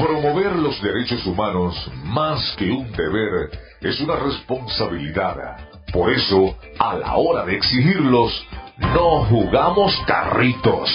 [0.00, 3.50] Promover los derechos humanos, más que un deber,
[3.82, 5.58] es una responsabilidad.
[5.92, 8.46] Por eso, a la hora de exigirlos,
[8.78, 10.90] no jugamos carritos.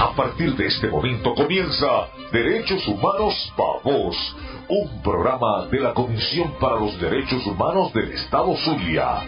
[0.00, 4.16] A partir de este momento comienza Derechos Humanos Pavos,
[4.68, 9.22] un programa de la Comisión para los Derechos Humanos del Estado Zulia.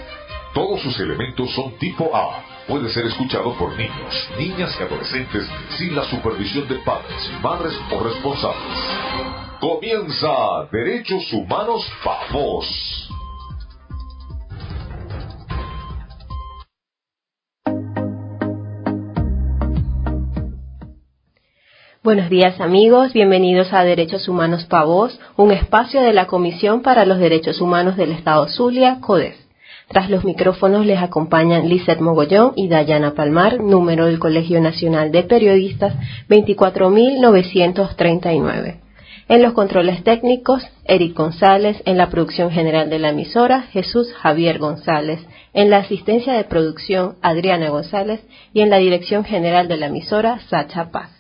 [0.53, 2.56] Todos sus elementos son tipo A.
[2.69, 8.03] Puede ser escuchado por niños, niñas y adolescentes sin la supervisión de padres, madres o
[8.03, 9.59] responsables.
[9.61, 13.09] Comienza Derechos Humanos Pavos.
[22.03, 27.19] Buenos días amigos, bienvenidos a Derechos Humanos Pavos, un espacio de la Comisión para los
[27.19, 29.46] Derechos Humanos del Estado Zulia, CODES.
[29.89, 35.23] Tras los micrófonos les acompañan Lizeth Mogollón y Dayana Palmar, número del Colegio Nacional de
[35.23, 35.95] Periodistas
[36.29, 38.81] 24939.
[39.29, 44.59] En los controles técnicos, Eric González, en la producción general de la emisora, Jesús Javier
[44.59, 48.21] González, en la asistencia de producción, Adriana González,
[48.53, 51.11] y en la dirección general de la emisora, Sacha Paz.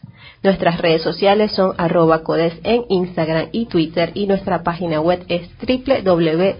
[0.42, 5.48] Nuestras redes sociales son arroba codes en Instagram y Twitter y nuestra página web es
[5.58, 6.56] www.codes.ong.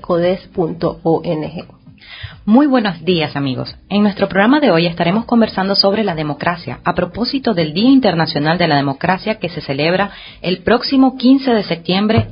[2.49, 3.75] Muy buenos días amigos.
[3.89, 8.57] En nuestro programa de hoy estaremos conversando sobre la democracia a propósito del Día Internacional
[8.57, 12.29] de la Democracia que se celebra el próximo 15 de septiembre.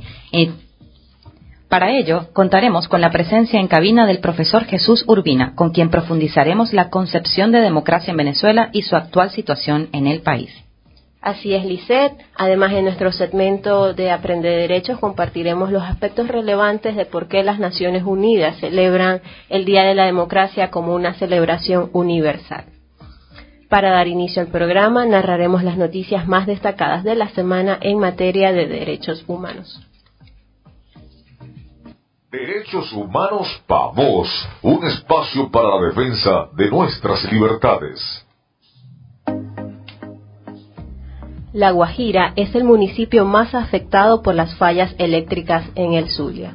[1.67, 6.71] Para ello, contaremos con la presencia en cabina del profesor Jesús Urbina, con quien profundizaremos
[6.71, 10.64] la concepción de democracia en Venezuela y su actual situación en el país.
[11.25, 12.13] Así es, Lisset.
[12.35, 17.57] Además, en nuestro segmento de Aprender Derechos compartiremos los aspectos relevantes de por qué las
[17.57, 22.65] Naciones Unidas celebran el Día de la Democracia como una celebración universal.
[23.69, 28.53] Para dar inicio al programa, narraremos las noticias más destacadas de la semana en materia
[28.53, 29.81] de derechos humanos.
[32.29, 34.29] Derechos Humanos Pavos,
[34.61, 38.24] un espacio para la defensa de nuestras libertades.
[41.55, 46.53] La Guajira es el municipio más afectado por las fallas eléctricas en el Zulia.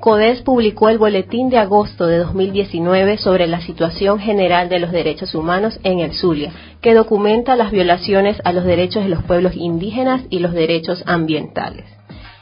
[0.00, 5.36] CODES publicó el boletín de agosto de 2019 sobre la situación general de los derechos
[5.36, 10.22] humanos en el Zulia, que documenta las violaciones a los derechos de los pueblos indígenas
[10.28, 11.84] y los derechos ambientales.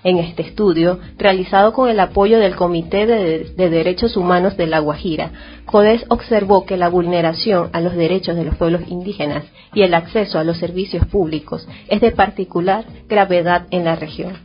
[0.02, 5.30] En este estudio, realizado con el apoyo del Comité de, Derechos Humanos de La Guajira,
[5.66, 9.44] CODES observó que la vulneración a los derechos de los pueblos indígenas
[9.74, 14.38] y el acceso a los servicios públicos es de particular gravedad en la región.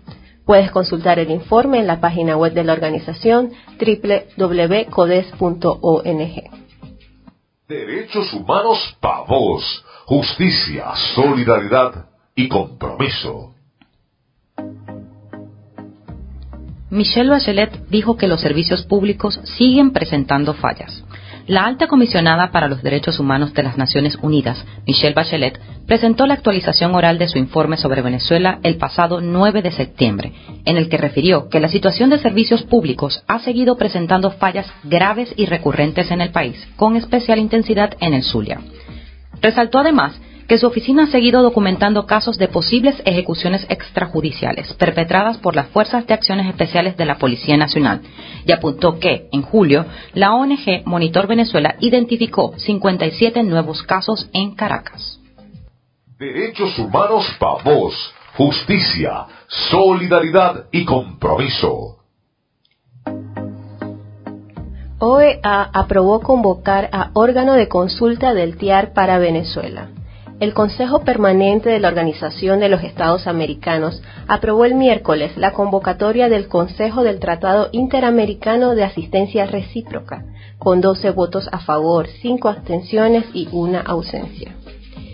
[0.46, 4.76] Puedes consultar el informe en la página web de la organización www.codes.ong.
[7.68, 13.56] Derechos humanos pavos, justicia, solidaridad y compromiso.
[16.92, 21.04] Michelle Bachelet dijo que los servicios públicos siguen presentando fallas.
[21.48, 26.36] La alta comisionada para los derechos humanos de las Naciones Unidas, Michelle Bachelet, presentó la
[26.36, 30.34] actualización oral de su informe sobre Venezuela el pasado 9 de septiembre,
[30.66, 35.34] en el que refirió que la situación de servicios públicos ha seguido presentando fallas graves
[35.38, 38.60] y recurrentes en el país, con especial intensidad en el Zulia.
[39.42, 45.56] Resaltó además que su oficina ha seguido documentando casos de posibles ejecuciones extrajudiciales perpetradas por
[45.56, 48.02] las Fuerzas de Acciones Especiales de la Policía Nacional
[48.46, 55.20] y apuntó que, en julio, la ONG Monitor Venezuela identificó 57 nuevos casos en Caracas.
[56.20, 61.98] Derechos humanos para vos, justicia, solidaridad y compromiso.
[64.98, 69.90] OEA aprobó convocar a órgano de consulta del TIAR para Venezuela.
[70.38, 76.28] El Consejo Permanente de la Organización de los Estados Americanos aprobó el miércoles la convocatoria
[76.28, 80.26] del Consejo del Tratado Interamericano de Asistencia Recíproca,
[80.60, 84.54] con 12 votos a favor, 5 abstenciones y una ausencia.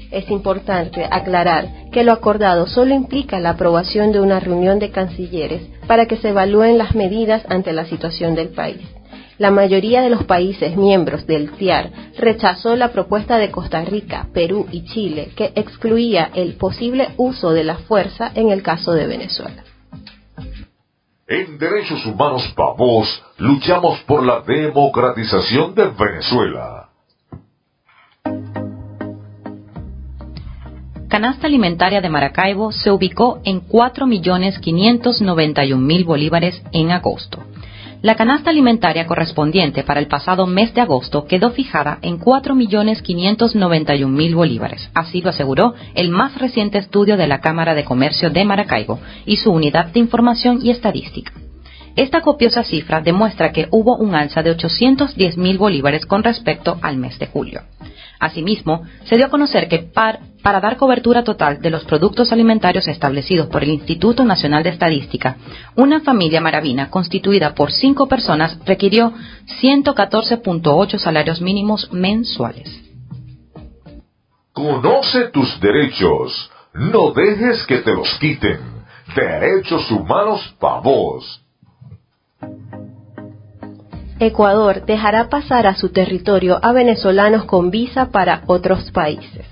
[0.10, 5.62] Es importante aclarar que lo acordado solo implica la aprobación de una reunión de cancilleres
[5.86, 8.82] para que se evalúen las medidas ante la situación del país
[9.42, 11.90] la mayoría de los países miembros del TIAR
[12.20, 17.64] rechazó la propuesta de Costa Rica, Perú y Chile que excluía el posible uso de
[17.64, 19.64] la fuerza en el caso de Venezuela.
[21.28, 26.90] En Derechos Humanos Pavos luchamos por la democratización de Venezuela.
[31.08, 37.40] Canasta alimentaria de Maracaibo se ubicó en 4.591.000 bolívares en agosto
[38.02, 44.90] La canasta alimentaria correspondiente para el pasado mes de agosto quedó fijada en 4.591.000 bolívares.
[44.96, 49.38] Así lo aseguró el más reciente estudio de la Cámara de Comercio de Maracaibo y
[49.38, 51.32] su unidad de información y estadística.
[51.96, 57.20] Esta copiosa cifra demuestra que hubo un alza de 810.000 bolívares con respecto al mes
[57.20, 57.62] de julio.
[58.22, 63.48] Asimismo, se dio a conocer que para dar cobertura total de los productos alimentarios establecidos
[63.48, 65.38] por el Instituto Nacional de Estadística,
[65.76, 69.12] una familia maravina constituida por cinco personas requirió
[69.60, 72.70] 114.8 salarios mínimos mensuales.
[74.54, 76.52] Conoce tus derechos.
[76.76, 78.60] No dejes que te los quiten.
[79.16, 81.42] Derechos humanos para vos.
[84.24, 89.48] Ecuador dejará pasar a su territorio a venezolanos con visa para otros países.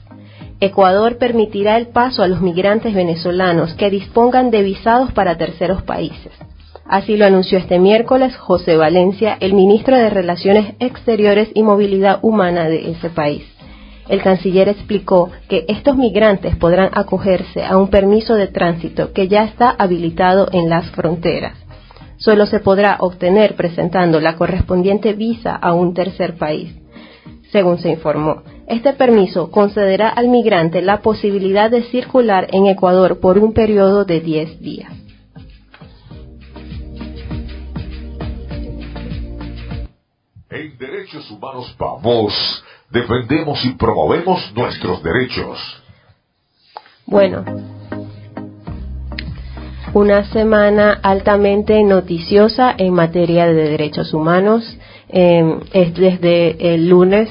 [0.59, 6.31] Ecuador permitirá el paso a los migrantes venezolanos que dispongan de visados para terceros países.
[6.85, 12.69] Así lo anunció este miércoles José Valencia, el ministro de Relaciones Exteriores y Movilidad Humana
[12.69, 13.45] de ese país.
[14.07, 19.45] El canciller explicó que estos migrantes podrán acogerse a un permiso de tránsito que ya
[19.45, 21.57] está habilitado en las fronteras
[22.19, 26.75] solo se podrá obtener presentando la correspondiente visa a un tercer país.
[27.51, 33.39] Según se informó, este permiso concederá al migrante la posibilidad de circular en Ecuador por
[33.39, 34.93] un periodo de 10 días.
[40.51, 45.57] En Derechos Humanos Vamos, defendemos y promovemos nuestros derechos.
[47.05, 47.43] Bueno,
[49.93, 54.77] una semana altamente noticiosa en materia de derechos humanos.
[55.09, 57.29] Em, es desde el lunes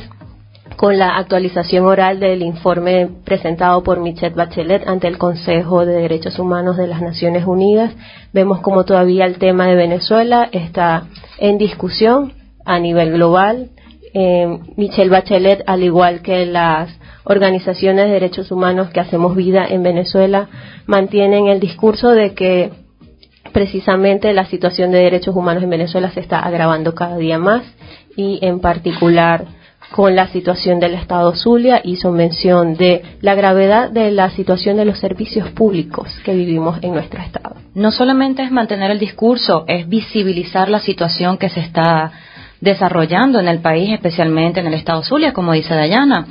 [0.77, 6.39] con la actualización oral del informe presentado por Michelle Bachelet ante el Consejo de Derechos
[6.39, 7.93] Humanos de las Naciones Unidas.
[8.33, 11.05] Vemos como todavía el tema de Venezuela está
[11.39, 12.33] en discusión
[12.65, 13.71] a nivel global.
[14.15, 16.98] Eh, Michelle Bachelet, al igual que las
[17.29, 20.49] organizaciones de derechos humanos que hacemos vida en Venezuela
[20.87, 22.71] mantienen el discurso de que
[23.53, 27.63] precisamente la situación de derechos humanos en Venezuela se está agravando cada día más
[28.17, 29.45] y en particular
[29.93, 34.85] con la situación del Estado Zulia hizo mención de la gravedad de la situación de
[34.85, 37.57] los servicios públicos que vivimos en nuestro Estado.
[37.75, 42.13] No solamente es mantener el discurso, es visibilizar la situación que se está
[42.61, 46.27] desarrollando en el país, especialmente en el estado Zulia, como dice Dayana.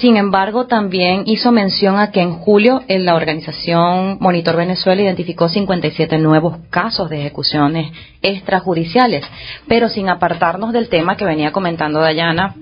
[0.00, 6.18] Sin embargo, también hizo mención a que en julio la organización Monitor Venezuela identificó 57
[6.18, 7.92] nuevos casos de ejecuciones
[8.22, 9.24] extrajudiciales,
[9.68, 12.54] pero sin apartarnos del tema que venía comentando Dayana,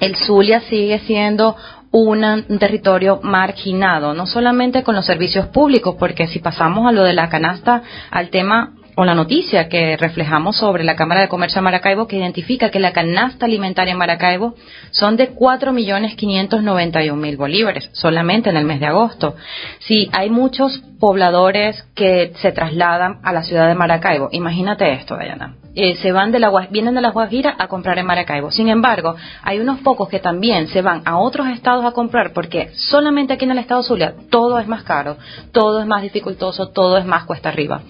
[0.00, 1.56] el Zulia sigue siendo
[1.92, 7.12] un territorio marginado, no solamente con los servicios públicos, porque si pasamos a lo de
[7.12, 11.64] la canasta, al tema o la noticia que reflejamos sobre la Cámara de Comercio de
[11.64, 14.54] Maracaibo que identifica que la canasta alimentaria en Maracaibo
[14.90, 19.36] son de 4.591.000 bolívares solamente en el mes de agosto.
[19.80, 24.28] Sí, hay muchos pobladores que se trasladan a la ciudad de Maracaibo.
[24.32, 25.56] Imagínate esto, Dayana.
[25.74, 28.50] Eh, se van de la, vienen de la Guajira a comprar en Maracaibo.
[28.50, 32.70] Sin embargo, hay unos pocos que también se van a otros estados a comprar porque
[32.74, 35.16] solamente aquí en el estado Zulia todo es más caro,
[35.52, 37.82] todo es más dificultoso, todo es más cuesta arriba.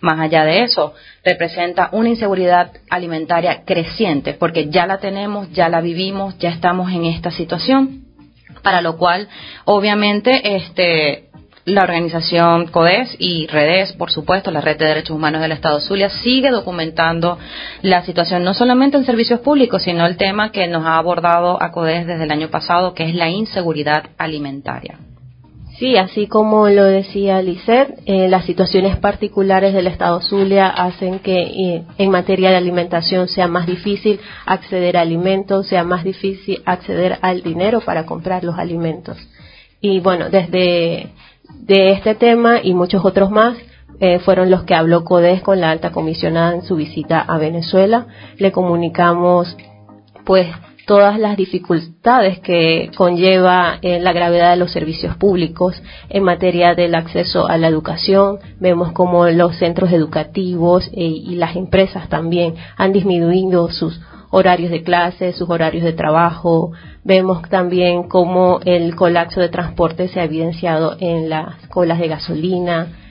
[0.00, 0.94] Más allá de eso,
[1.24, 7.06] representa una inseguridad alimentaria creciente, porque ya la tenemos, ya la vivimos, ya estamos en
[7.06, 8.04] esta situación,
[8.62, 9.28] para lo cual,
[9.64, 11.26] obviamente, este,
[11.66, 16.08] la organización CODES y REDES, por supuesto, la Red de Derechos Humanos del Estado Zulia,
[16.08, 17.38] sigue documentando
[17.82, 21.72] la situación no solamente en servicios públicos, sino el tema que nos ha abordado a
[21.72, 24.98] CODES desde el año pasado, que es la inseguridad alimentaria.
[25.78, 31.42] Sí, así como lo decía Lisset, eh, las situaciones particulares del Estado Zulia hacen que
[31.42, 37.18] eh, en materia de alimentación sea más difícil acceder a alimentos, sea más difícil acceder
[37.20, 39.18] al dinero para comprar los alimentos.
[39.82, 41.10] Y bueno, desde
[41.60, 43.58] de este tema y muchos otros más,
[44.00, 48.06] eh, fueron los que habló CODES con la alta comisionada en su visita a Venezuela.
[48.38, 49.54] Le comunicamos
[50.24, 50.48] pues
[50.86, 56.94] todas las dificultades que conlleva eh, la gravedad de los servicios públicos en materia del
[56.94, 58.38] acceso a la educación.
[58.60, 64.00] Vemos como los centros educativos eh, y las empresas también han disminuido sus
[64.30, 66.70] horarios de clase, sus horarios de trabajo.
[67.04, 73.05] Vemos también cómo el colapso de transporte se ha evidenciado en las colas de gasolina,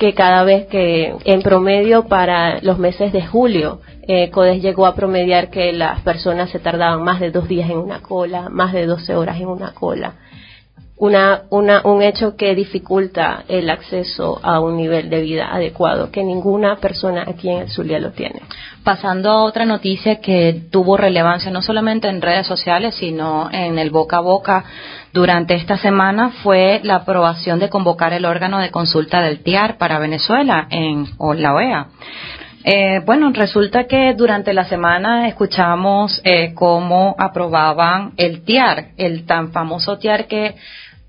[0.00, 4.94] que cada vez que en promedio para los meses de julio eh, CODES llegó a
[4.94, 8.86] promediar que las personas se tardaban más de dos días en una cola, más de
[8.86, 10.14] 12 horas en una cola.
[10.96, 16.24] una, una, un hecho que dificulta el acceso a un nivel de vida adecuado, que
[16.24, 18.40] ninguna persona aquí en el Zulia lo tiene.
[18.82, 23.90] Pasando a otra noticia que tuvo relevancia no solamente en redes sociales, sino en el
[23.90, 24.64] boca a boca
[25.12, 29.98] durante esta semana fue la aprobación de convocar el órgano de consulta del TIAR para
[29.98, 31.86] Venezuela en la OEA.
[32.62, 39.50] Eh, bueno, resulta que durante la semana escuchamos eh, cómo aprobaban el TIAR, el tan
[39.50, 40.56] famoso TIAR que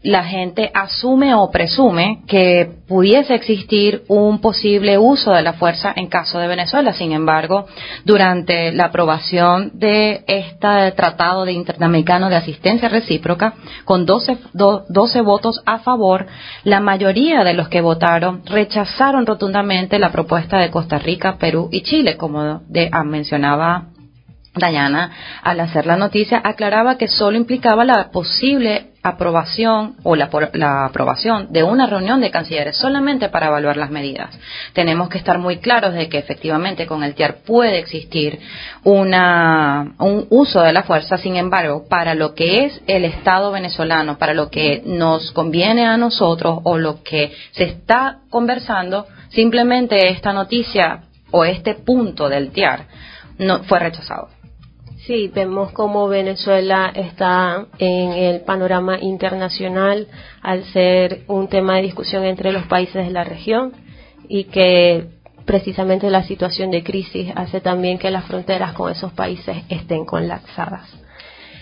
[0.03, 6.07] la gente asume o presume que pudiese existir un posible uso de la fuerza en
[6.07, 6.93] caso de Venezuela.
[6.93, 7.67] Sin embargo,
[8.03, 13.53] durante la aprobación de este Tratado de Interamericano de Asistencia Recíproca,
[13.85, 16.25] con 12, 12 votos a favor,
[16.63, 21.81] la mayoría de los que votaron rechazaron rotundamente la propuesta de Costa Rica, Perú y
[21.83, 23.91] Chile, como de, ah, mencionaba
[24.53, 25.11] Dayana,
[25.43, 30.29] al hacer la noticia, aclaraba que solo implicaba la posible aprobación o la,
[30.85, 34.37] aprobación de una reunión de cancilleres solamente para evaluar las medidas.
[34.73, 38.39] Tenemos que estar muy claros de que efectivamente con el TIAR puede existir
[38.83, 44.17] una, un uso de la fuerza, sin embargo, para lo que es el Estado venezolano,
[44.17, 50.33] para lo que nos conviene a nosotros o lo que se está conversando, simplemente esta
[50.33, 52.85] noticia o este punto del TIAR
[53.37, 54.40] no fue rechazado.
[55.07, 60.07] Sí, vemos cómo Venezuela está en el panorama internacional
[60.43, 63.73] al ser un tema de discusión entre los países de la región
[64.29, 65.07] y que
[65.45, 70.87] precisamente la situación de crisis hace también que las fronteras con esos países estén colapsadas.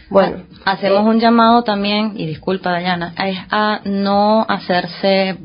[0.10, 5.38] Bueno, hacemos un llamado también, y disculpa Dayana, es a no hacerse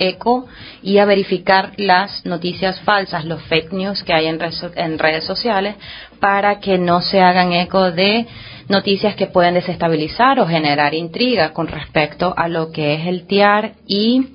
[0.00, 0.46] eco
[0.82, 4.40] y a verificar las noticias falsas, los fake news que hay en,
[4.74, 5.76] en redes sociales
[6.18, 8.26] para que no se hagan eco de
[8.68, 13.74] noticias que pueden desestabilizar o generar intriga con respecto a lo que es el TIAR
[13.86, 14.26] y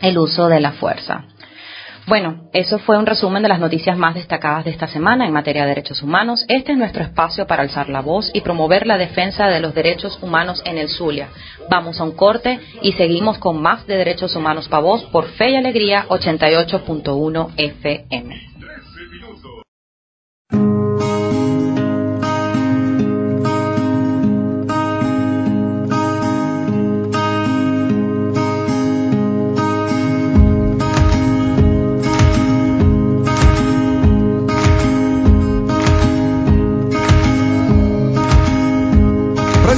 [0.00, 1.24] el uso de la fuerza.
[2.06, 5.62] Bueno, eso fue un resumen de las noticias más destacadas de esta semana en materia
[5.62, 6.44] de derechos humanos.
[6.46, 10.22] Este es nuestro espacio para alzar la voz y promover la defensa de los derechos
[10.22, 11.30] humanos en el Zulia.
[11.68, 15.50] Vamos a un corte y seguimos con más de Derechos Humanos para Voz por Fe
[15.50, 18.55] y Alegría 88.1 FM.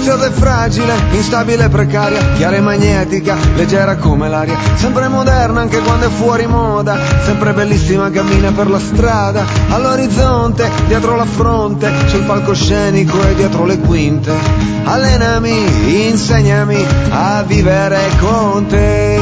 [0.09, 5.81] Preziosa e fragile, instabile e precaria, chiara e magnetica, leggera come l'aria, sempre moderna anche
[5.81, 12.23] quando è fuori moda, sempre bellissima cammina per la strada, all'orizzonte, dietro la fronte, sul
[12.23, 14.33] palcoscenico e dietro le quinte.
[14.85, 19.21] Allenami, insegnami a vivere con te.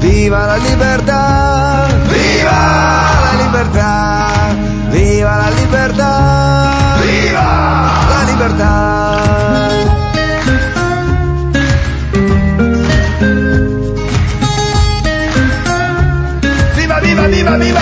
[0.00, 1.86] Viva la libertà!
[2.08, 4.26] Viva la libertà!
[4.88, 6.96] Viva la libertà!
[7.04, 8.87] Viva la libertà!
[17.38, 17.80] Viva, viva!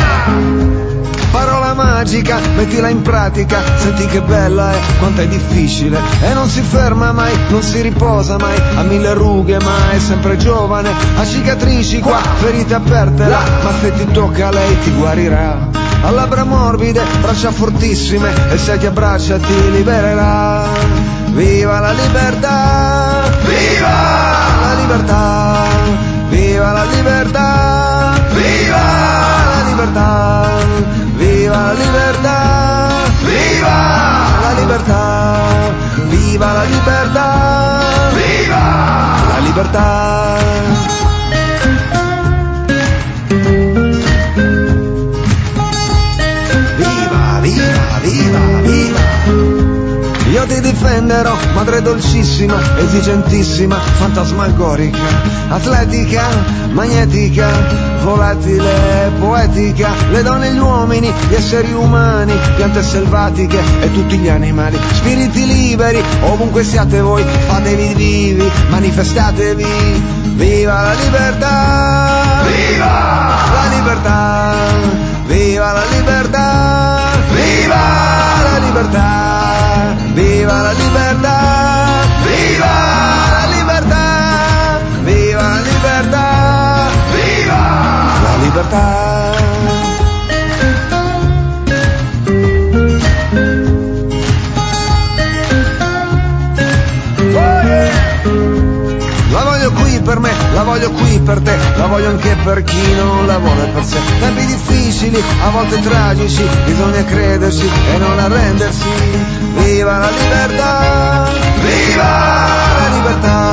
[1.31, 5.99] Parola magica, mettila in pratica, senti che bella è, quanto è difficile.
[6.23, 10.37] E non si ferma mai, non si riposa mai, ha mille rughe ma è sempre
[10.37, 15.69] giovane, ha cicatrici qua, ferite aperte là, ma se ti tocca lei ti guarirà.
[16.03, 20.65] Ha labbra morbide, braccia fortissime, e se ti abbraccia ti libererà.
[21.33, 23.23] Viva la libertà!
[23.43, 23.91] Viva
[24.61, 25.65] la libertà!
[26.29, 27.76] Viva la libertà!
[29.87, 29.87] Viva!
[29.87, 30.73] libertà,
[31.17, 32.41] viva la libertà,
[33.31, 33.73] viva
[34.43, 35.73] la libertà,
[36.09, 37.29] viva la libertà,
[38.15, 38.63] viva
[39.29, 40.17] la libertà.
[50.37, 54.99] Io ti difenderò, madre dolcissima, esigentissima, fantasmagorica,
[55.49, 56.25] atletica,
[56.73, 57.49] magnetica,
[58.03, 64.29] volatile, poetica, le donne e gli uomini, gli esseri umani, piante selvatiche e tutti gli
[64.29, 69.65] animali, spiriti liberi, ovunque siate voi, fatevi vivi, manifestatevi,
[70.35, 72.43] viva la libertà!
[72.45, 74.55] Viva la libertà!
[75.25, 77.01] Viva la libertà!
[77.31, 77.75] Viva
[78.53, 79.26] la libertà!
[80.17, 81.06] Viva la libertà!
[100.57, 103.99] La voglio qui per te, la voglio anche per chi non la vuole per sé.
[104.21, 108.89] Tempi difficili, a volte tragici, bisogna credersi e non arrendersi.
[109.53, 111.29] Viva la libertà!
[111.61, 112.03] Viva
[112.79, 113.46] la libertà!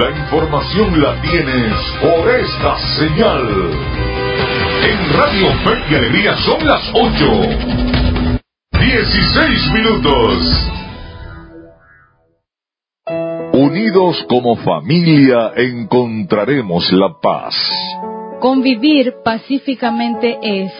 [0.00, 3.46] La información la tienes por esta señal.
[4.82, 7.10] En Radio Fe y Alegría son las 8.
[8.80, 10.70] 16 minutos.
[13.52, 17.54] Unidos como familia encontraremos la paz.
[18.40, 20.72] Convivir pacíficamente es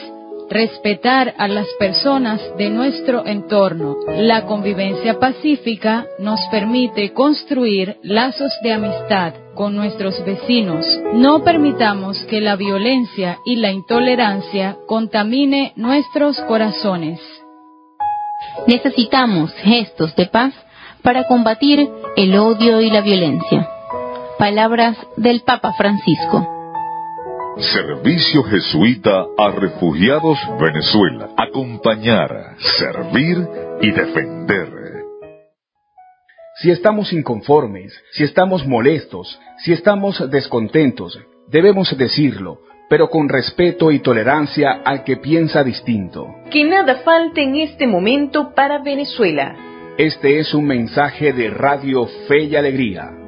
[0.51, 3.97] respetar a las personas de nuestro entorno.
[4.09, 10.87] La convivencia pacífica nos permite construir lazos de amistad con nuestros vecinos.
[11.15, 17.21] No permitamos que la violencia y la intolerancia contamine nuestros corazones.
[18.67, 20.53] Necesitamos gestos de paz
[21.03, 23.69] para combatir el odio y la violencia.
[24.39, 26.50] Palabras del Papa Francisco.
[27.59, 31.31] Servicio Jesuita a Refugiados Venezuela.
[31.37, 33.47] Acompañar, servir
[33.83, 34.69] y defender.
[36.63, 43.99] Si estamos inconformes, si estamos molestos, si estamos descontentos, debemos decirlo, pero con respeto y
[43.99, 46.29] tolerancia al que piensa distinto.
[46.51, 49.57] Que nada falte en este momento para Venezuela.
[49.99, 53.20] Este es un mensaje de Radio Fe y Alegría.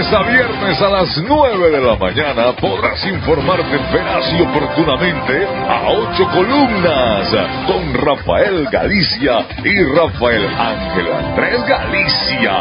[0.00, 5.90] Lunes a viernes a las 9 de la mañana podrás informarte veraz y oportunamente a
[5.90, 7.28] ocho columnas
[7.66, 12.52] con Rafael Galicia y Rafael Ángel Andrés Galicia.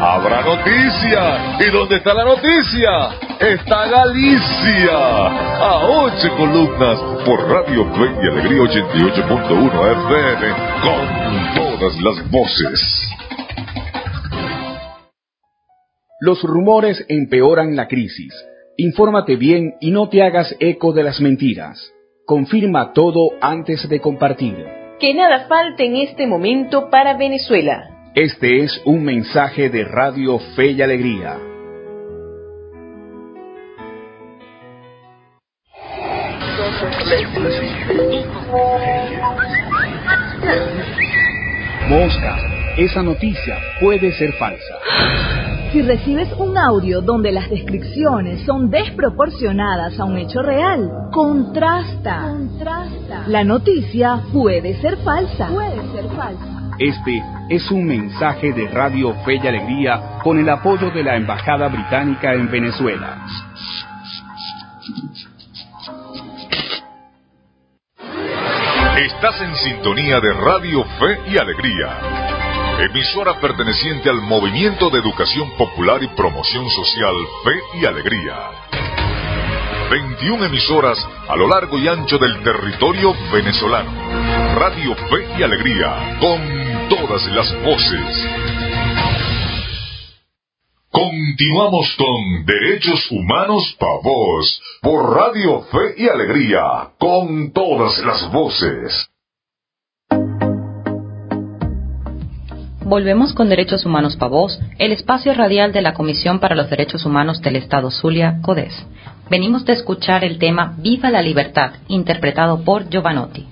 [0.00, 1.58] Habrá noticia.
[1.60, 2.90] ¿Y dónde está la noticia?
[3.38, 4.96] Está Galicia.
[4.96, 13.07] A ocho columnas por Radio Fe y Alegría 88.1 FM con todas las voces.
[16.20, 18.34] Los rumores empeoran la crisis.
[18.76, 21.92] Infórmate bien y no te hagas eco de las mentiras.
[22.26, 24.56] Confirma todo antes de compartir.
[24.98, 28.10] Que nada falte en este momento para Venezuela.
[28.16, 31.38] Este es un mensaje de Radio Fe y Alegría.
[41.88, 42.38] Mosca,
[42.76, 45.57] esa noticia puede ser falsa.
[45.72, 52.22] Si recibes un audio donde las descripciones son desproporcionadas a un hecho real, contrasta.
[52.30, 53.24] Contrasta.
[53.26, 55.48] La noticia puede ser falsa.
[55.48, 56.72] Puede ser falsa.
[56.78, 61.68] Este es un mensaje de Radio Fe y Alegría con el apoyo de la Embajada
[61.68, 63.26] Británica en Venezuela.
[68.98, 72.27] Estás en sintonía de Radio Fe y Alegría,
[72.78, 78.36] emisora perteneciente al Movimiento de Educación Popular y Promoción Social Fe y Alegría.
[79.90, 83.90] 21 emisoras a lo largo y ancho del territorio venezolano.
[84.54, 88.28] Radio Fe y Alegría, con todas las voces.
[90.90, 99.10] Continuamos con Derechos Humanos para Vos, por Radio Fe y Alegría, con todas las voces.
[102.88, 107.04] Volvemos con Derechos Humanos para Vos, el espacio radial de la Comisión para los Derechos
[107.04, 108.72] Humanos del Estado Zulia, CODES.
[109.28, 113.46] Venimos de escuchar el tema Viva la Libertad, interpretado por Giovanotti.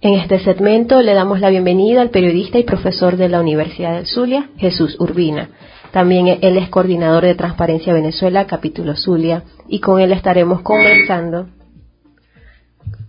[0.00, 4.06] En este segmento le damos la bienvenida al periodista y profesor de la Universidad del
[4.06, 5.50] Zulia, Jesús Urbina.
[5.92, 11.46] También él es coordinador de Transparencia Venezuela, capítulo Zulia, y con él estaremos conversando.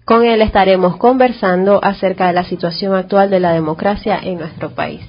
[0.05, 5.01] Con él estaremos conversando acerca de la situación actual de la democracia en nuestro país.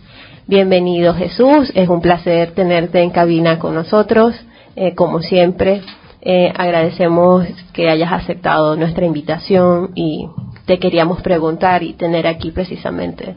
[0.47, 4.35] Bienvenido Jesús, es un placer tenerte en cabina con nosotros,
[4.77, 5.81] eh, como siempre.
[6.21, 10.29] Eh, agradecemos que hayas aceptado nuestra invitación y
[10.67, 13.37] te queríamos preguntar y tener aquí precisamente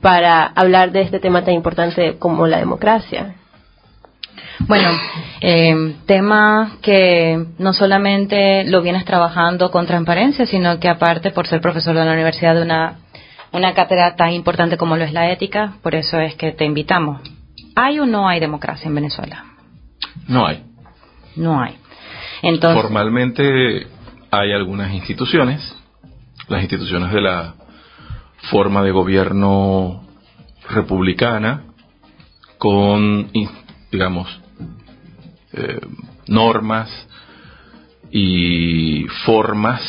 [0.00, 3.34] para hablar de este tema tan importante como la democracia?
[4.60, 4.88] Bueno,
[5.40, 11.60] eh, tema que no solamente lo vienes trabajando con transparencia, sino que aparte por ser
[11.60, 12.98] profesor de la universidad de una,
[13.52, 17.20] una cátedra tan importante como lo es la ética, por eso es que te invitamos.
[17.74, 19.44] ¿Hay o no hay democracia en Venezuela?
[20.28, 20.64] No hay.
[21.36, 21.76] No hay.
[22.42, 23.86] Entonces, Formalmente
[24.30, 25.76] hay algunas instituciones,
[26.48, 27.54] las instituciones de la
[28.50, 30.02] forma de gobierno
[30.68, 31.64] republicana,
[32.58, 33.30] con,
[33.90, 34.40] digamos,
[35.52, 35.80] eh,
[36.26, 36.88] normas
[38.10, 39.80] y formas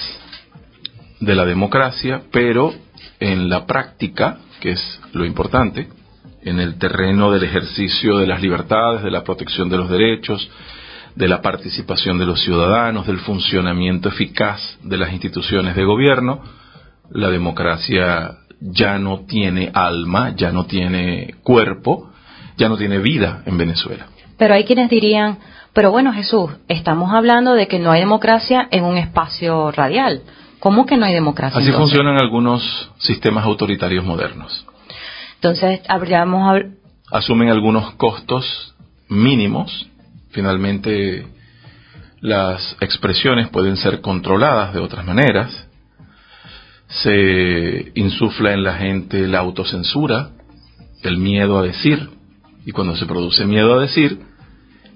[1.19, 2.74] de la democracia, pero
[3.21, 5.88] en la práctica, que es lo importante,
[6.41, 10.49] en el terreno del ejercicio de las libertades, de la protección de los derechos,
[11.15, 16.41] de la participación de los ciudadanos, del funcionamiento eficaz de las instituciones de gobierno,
[17.12, 22.10] la democracia ya no tiene alma, ya no tiene cuerpo,
[22.57, 24.07] ya no tiene vida en Venezuela.
[24.38, 25.38] Pero hay quienes dirían,
[25.73, 30.23] pero bueno Jesús, estamos hablando de que no hay democracia en un espacio radial.
[30.62, 31.60] ¿Cómo que no hay democracia?
[31.60, 31.91] Así entonces?
[31.97, 32.62] funcionan algunos
[33.00, 34.65] sistemas autoritarios modernos.
[35.36, 36.76] Entonces, habríamos hab-
[37.12, 38.74] Asumen algunos costos
[39.10, 39.88] mínimos.
[40.30, 41.28] Finalmente,
[42.21, 45.67] las expresiones pueden ser controladas de otras maneras.
[46.88, 50.30] Se insufla en la gente la autocensura,
[51.04, 52.10] el miedo a decir.
[52.65, 54.19] Y cuando se produce miedo a decir,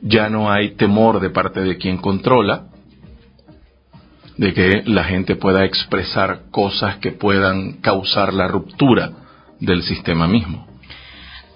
[0.02, 2.68] ya no hay temor de parte de quien controla
[4.38, 9.12] de que la gente pueda expresar cosas que puedan causar la ruptura
[9.60, 10.68] del sistema mismo.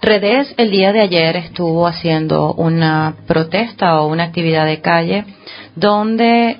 [0.02, 5.26] Redes el día de ayer estuvo haciendo una protesta o una actividad de calle
[5.76, 6.56] donde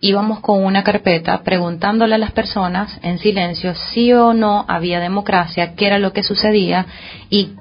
[0.00, 5.74] íbamos con una carpeta preguntándole a las personas en silencio si o no había democracia,
[5.74, 6.86] qué era lo que sucedía
[7.30, 7.54] y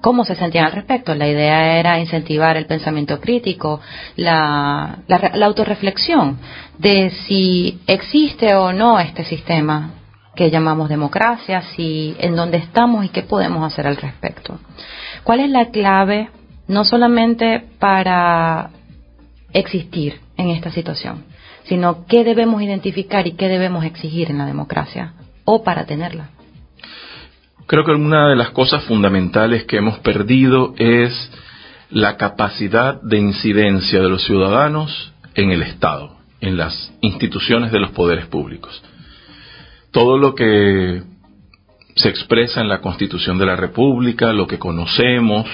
[0.00, 1.14] cómo se sentían al respecto.
[1.14, 3.80] La idea era incentivar el pensamiento crítico,
[4.16, 6.38] la, la, la autorreflexión
[6.80, 9.90] de si existe o no este sistema
[10.34, 14.58] que llamamos democracia, si en dónde estamos y qué podemos hacer al respecto.
[15.22, 16.30] ¿Cuál es la clave
[16.68, 18.70] no solamente para
[19.52, 21.24] existir en esta situación,
[21.64, 25.12] sino qué debemos identificar y qué debemos exigir en la democracia
[25.44, 26.30] o para tenerla?
[27.66, 31.30] Creo que una de las cosas fundamentales que hemos perdido es
[31.90, 37.90] la capacidad de incidencia de los ciudadanos en el Estado, en las instituciones de los
[37.90, 38.82] poderes públicos.
[39.90, 41.02] Todo lo que
[41.96, 45.46] se expresa en la Constitución de la República, lo que conocemos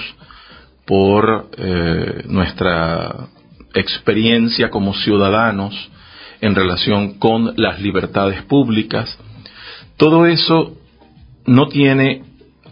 [0.85, 3.27] por eh, nuestra
[3.73, 5.89] experiencia como ciudadanos
[6.39, 9.17] en relación con las libertades públicas,
[9.97, 10.77] todo eso
[11.45, 12.23] no tiene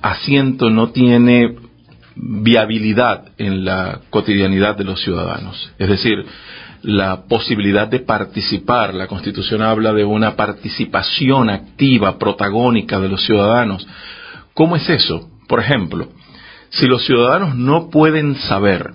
[0.02, 1.56] asiento, no tiene
[2.16, 5.72] viabilidad en la cotidianidad de los ciudadanos.
[5.80, 6.26] Es decir,
[6.86, 13.88] la posibilidad de participar, la Constitución habla de una participación activa, protagónica de los ciudadanos.
[14.54, 15.32] ¿Cómo es eso?
[15.48, 16.10] Por ejemplo,
[16.70, 18.92] si los ciudadanos no pueden saber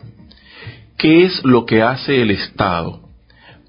[0.96, 3.00] qué es lo que hace el Estado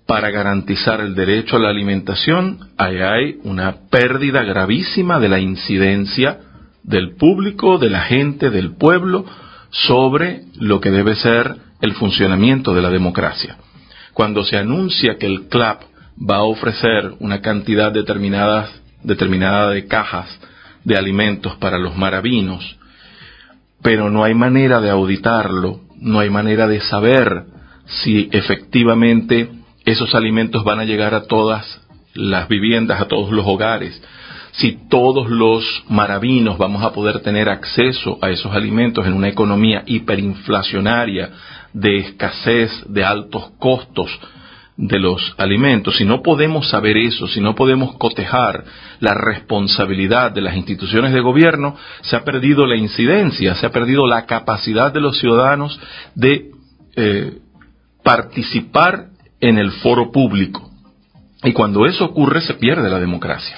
[0.06, 6.42] para garantizar el derecho a la alimentación, ahí hay una pérdida gravísima de la incidencia
[6.84, 9.26] del público, de la gente, del pueblo,
[9.72, 13.58] sobre lo que debe ser el funcionamiento de la democracia.
[14.14, 15.84] Cuando se anuncia que el CLAP
[16.18, 18.70] va a ofrecer una cantidad determinada,
[19.04, 20.28] determinada de cajas
[20.84, 22.78] de alimentos para los maravinos,
[23.82, 27.46] pero no hay manera de auditarlo, no hay manera de saber
[27.86, 29.50] si efectivamente
[29.86, 31.82] esos alimentos van a llegar a todas
[32.14, 34.02] las viviendas, a todos los hogares,
[34.54, 39.84] si todos los maravinos vamos a poder tener acceso a esos alimentos en una economía
[39.86, 41.32] hiperinflacionaria
[41.74, 44.10] de escasez, de altos costos
[44.78, 45.98] de los alimentos.
[45.98, 48.64] Si no podemos saber eso, si no podemos cotejar
[49.00, 54.08] la responsabilidad de las instituciones de gobierno, se ha perdido la incidencia, se ha perdido
[54.08, 55.80] la capacidad de los ciudadanos
[56.16, 56.52] de
[56.96, 57.40] eh,
[58.04, 60.72] participar en el foro público.
[61.44, 63.56] Y cuando eso ocurre se pierde la democracia.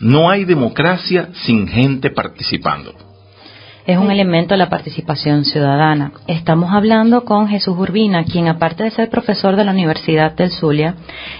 [0.00, 3.11] No hay democracia sin gente participando.
[3.84, 6.12] Es un elemento de la participación ciudadana.
[6.28, 10.94] Estamos hablando con Jesús Urbina, quien aparte de ser profesor de la Universidad del Zulia,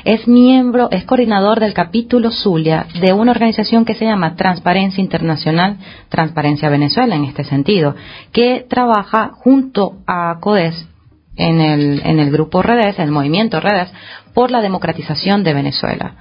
[0.04, 5.76] es miembro, es coordinador del capítulo Zulia de una organización que se llama Transparencia Internacional,
[6.08, 7.94] Transparencia Venezuela en este sentido,
[8.32, 10.88] que trabaja junto a CODES
[11.36, 13.92] en el, en el grupo Redes, el movimiento Redes,
[14.34, 16.16] por la democratización de Venezuela.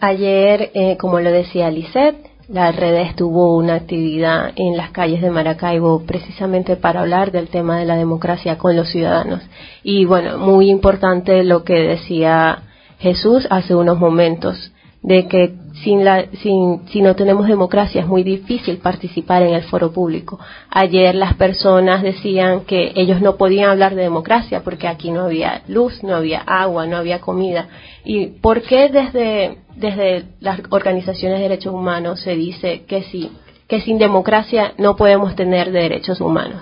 [0.00, 5.30] Ayer, eh, como lo decía Lisette, la red tuvo una actividad en las calles de
[5.30, 9.40] Maracaibo precisamente para hablar del tema de la democracia con los ciudadanos.
[9.84, 12.62] Y bueno, muy importante lo que decía
[12.98, 18.22] Jesús hace unos momentos de que sin la, sin, si no tenemos democracia es muy
[18.22, 20.38] difícil participar en el foro público.
[20.68, 25.62] Ayer las personas decían que ellos no podían hablar de democracia porque aquí no había
[25.68, 27.68] luz, no había agua, no había comida.
[28.04, 33.30] ¿Y por qué desde, desde las organizaciones de derechos humanos se dice que sí,
[33.68, 36.60] que sin democracia no podemos tener derechos humanos?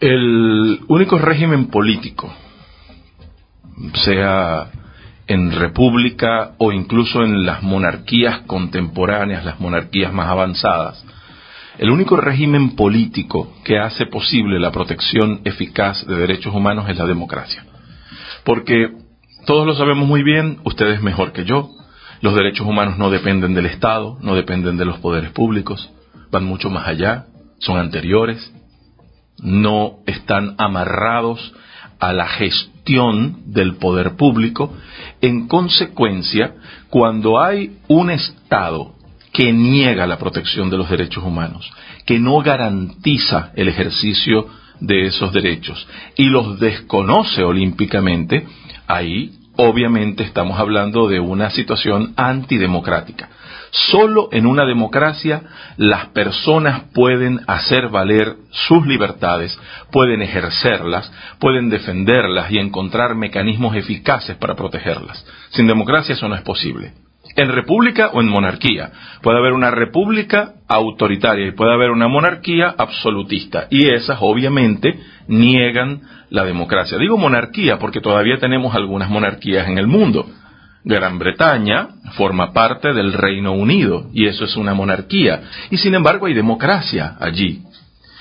[0.00, 2.32] El único régimen político,
[4.02, 4.70] sea
[5.30, 11.04] en república o incluso en las monarquías contemporáneas, las monarquías más avanzadas,
[11.78, 17.06] el único régimen político que hace posible la protección eficaz de derechos humanos es la
[17.06, 17.64] democracia.
[18.42, 18.90] Porque
[19.46, 21.70] todos lo sabemos muy bien, ustedes mejor que yo,
[22.22, 25.92] los derechos humanos no dependen del Estado, no dependen de los poderes públicos,
[26.32, 27.26] van mucho más allá,
[27.60, 28.52] son anteriores,
[29.38, 31.54] no están amarrados
[32.00, 34.74] a la gestión del poder público.
[35.20, 36.54] En consecuencia,
[36.88, 38.94] cuando hay un Estado
[39.32, 41.70] que niega la protección de los derechos humanos,
[42.04, 44.46] que no garantiza el ejercicio
[44.80, 48.46] de esos derechos y los desconoce olímpicamente,
[48.88, 53.28] ahí obviamente estamos hablando de una situación antidemocrática.
[53.70, 55.42] Solo en una democracia
[55.76, 59.58] las personas pueden hacer valer sus libertades,
[59.92, 65.24] pueden ejercerlas, pueden defenderlas y encontrar mecanismos eficaces para protegerlas.
[65.50, 66.94] Sin democracia eso no es posible.
[67.36, 68.90] En república o en monarquía.
[69.22, 73.68] Puede haber una república autoritaria y puede haber una monarquía absolutista.
[73.70, 76.98] Y esas obviamente niegan la democracia.
[76.98, 80.26] Digo monarquía porque todavía tenemos algunas monarquías en el mundo.
[80.84, 85.42] Gran Bretaña forma parte del Reino Unido y eso es una monarquía.
[85.70, 87.62] Y sin embargo hay democracia allí.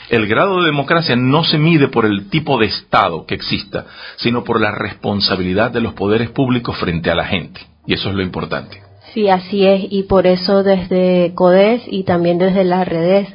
[0.10, 3.86] El grado de democracia no se mide por el tipo de Estado que exista,
[4.18, 7.62] sino por la responsabilidad de los poderes públicos frente a la gente.
[7.86, 8.82] Y eso es lo importante.
[9.14, 9.86] Sí, así es.
[9.90, 13.28] Y por eso desde CODES y también desde las redes,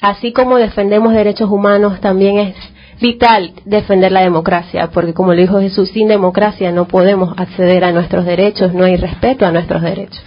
[0.00, 2.56] así como defendemos derechos humanos, también es
[3.02, 7.92] vital defender la democracia, porque como lo dijo Jesús, sin democracia no podemos acceder a
[7.92, 10.22] nuestros derechos, no hay respeto a nuestros derechos.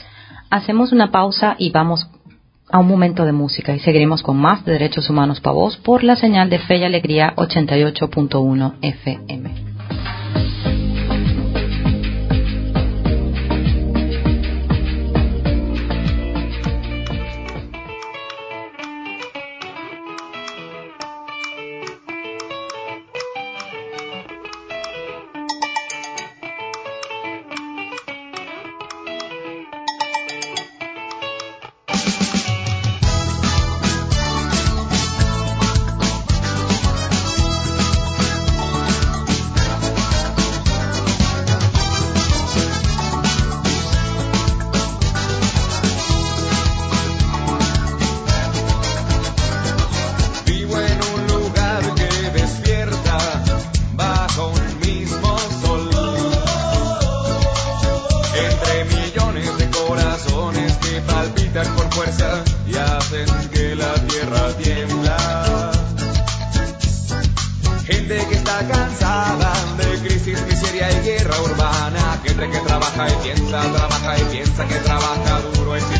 [0.51, 2.07] Hacemos una pausa y vamos
[2.69, 6.03] a un momento de música y seguiremos con más de Derechos Humanos para vos por
[6.03, 9.51] la señal de Fe y Alegría 88.1 FM.
[71.41, 75.94] urbana, gente que trabaja y piensa, trabaja y piensa, que trabaja duro y piensa.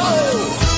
[0.00, 0.69] ¡De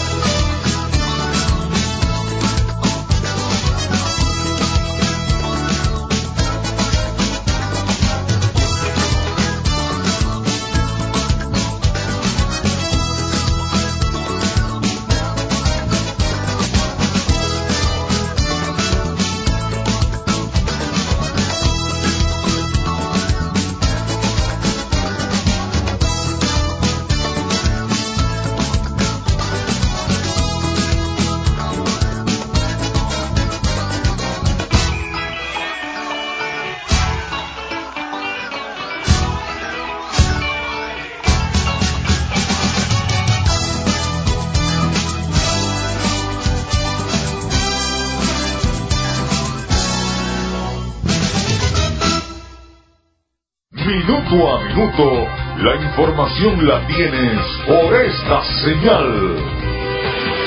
[54.82, 59.36] La información la tienes por esta señal.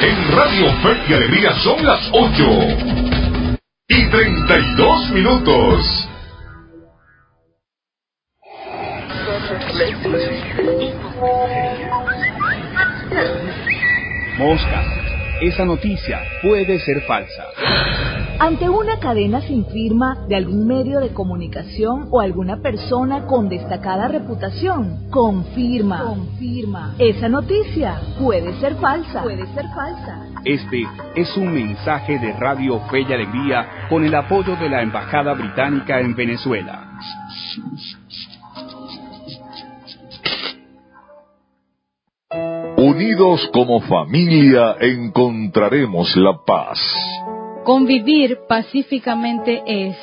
[0.02, 2.44] En Radio Fe y Alegría son las 8
[3.88, 6.10] y 32 minutos.
[14.38, 14.84] Mosca,
[15.40, 17.46] esa noticia puede ser falsa.
[18.40, 24.10] Ante una cadena sin firma de algún medio de comunicación o alguna persona con destacada
[24.10, 26.96] reputación, confirma, confirma.
[27.00, 30.28] Esa noticia puede ser falsa, puede ser falsa.
[30.44, 30.84] Este
[31.16, 36.02] es un mensaje de Radio Fe y Alegría con el apoyo de la Embajada Británica
[36.02, 37.00] en Venezuela.
[42.78, 46.80] Unidos como familia encontraremos la paz.
[47.66, 49.98] Convivir pacíficamente es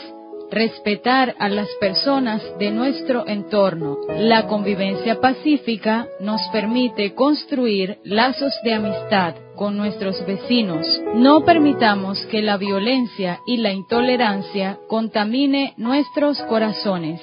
[0.51, 3.99] respetar a las personas de nuestro entorno.
[4.19, 11.01] La convivencia pacífica nos permite construir lazos de amistad con nuestros vecinos.
[11.15, 17.21] No permitamos que la violencia y la intolerancia contamine nuestros corazones.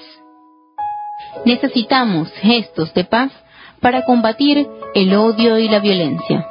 [1.44, 3.34] Necesitamos gestos de paz
[3.82, 6.48] para combatir el odio y la violencia.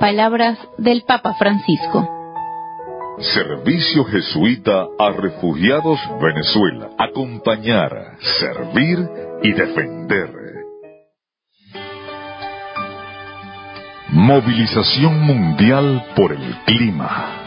[0.00, 2.11] Palabras del Papa Francisco.
[3.18, 6.90] Servicio Jesuita a Refugiados Venezuela.
[6.98, 8.98] Acompañar, servir
[9.42, 10.30] y defender.
[14.08, 17.38] Movilización Mundial por el Clima.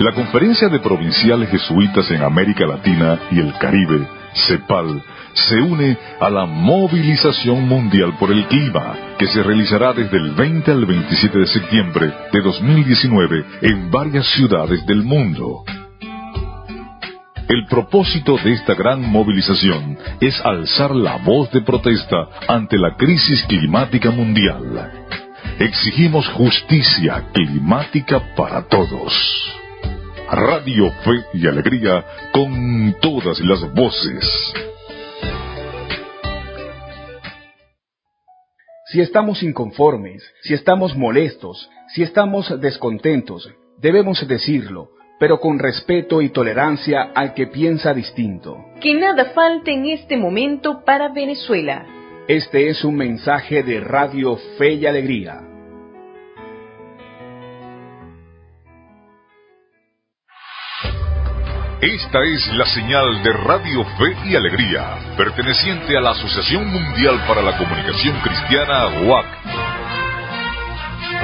[0.00, 4.06] La Conferencia de Provinciales Jesuitas en América Latina y el Caribe,
[4.46, 10.32] CEPAL, se une a la movilización mundial por el clima, que se realizará desde el
[10.32, 15.64] 20 al 27 de septiembre de 2019 en varias ciudades del mundo.
[17.48, 23.44] El propósito de esta gran movilización es alzar la voz de protesta ante la crisis
[23.44, 24.90] climática mundial.
[25.58, 29.12] Exigimos justicia climática para todos.
[30.30, 34.52] Radio Fe y Alegría con todas las voces.
[38.88, 46.28] Si estamos inconformes, si estamos molestos, si estamos descontentos, debemos decirlo, pero con respeto y
[46.28, 48.64] tolerancia al que piensa distinto.
[48.80, 51.84] Que nada falte en este momento para Venezuela.
[52.28, 55.45] Este es un mensaje de Radio Fe y Alegría.
[61.80, 67.42] Esta es la señal de Radio Fe y Alegría, perteneciente a la Asociación Mundial para
[67.42, 69.26] la Comunicación Cristiana, WAC.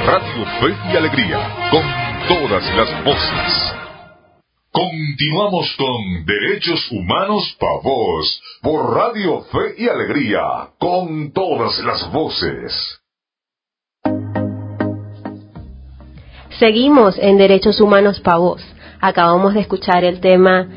[0.04, 1.82] Radio Fe y Alegría, con
[2.28, 3.74] todas las voces.
[4.70, 13.00] Continuamos con Derechos Humanos para Vos, por Radio Fe y Alegría, con todas las voces.
[16.58, 18.62] Seguimos en Derechos Humanos para Vos.
[19.04, 20.68] Acabamos de escuchar el tema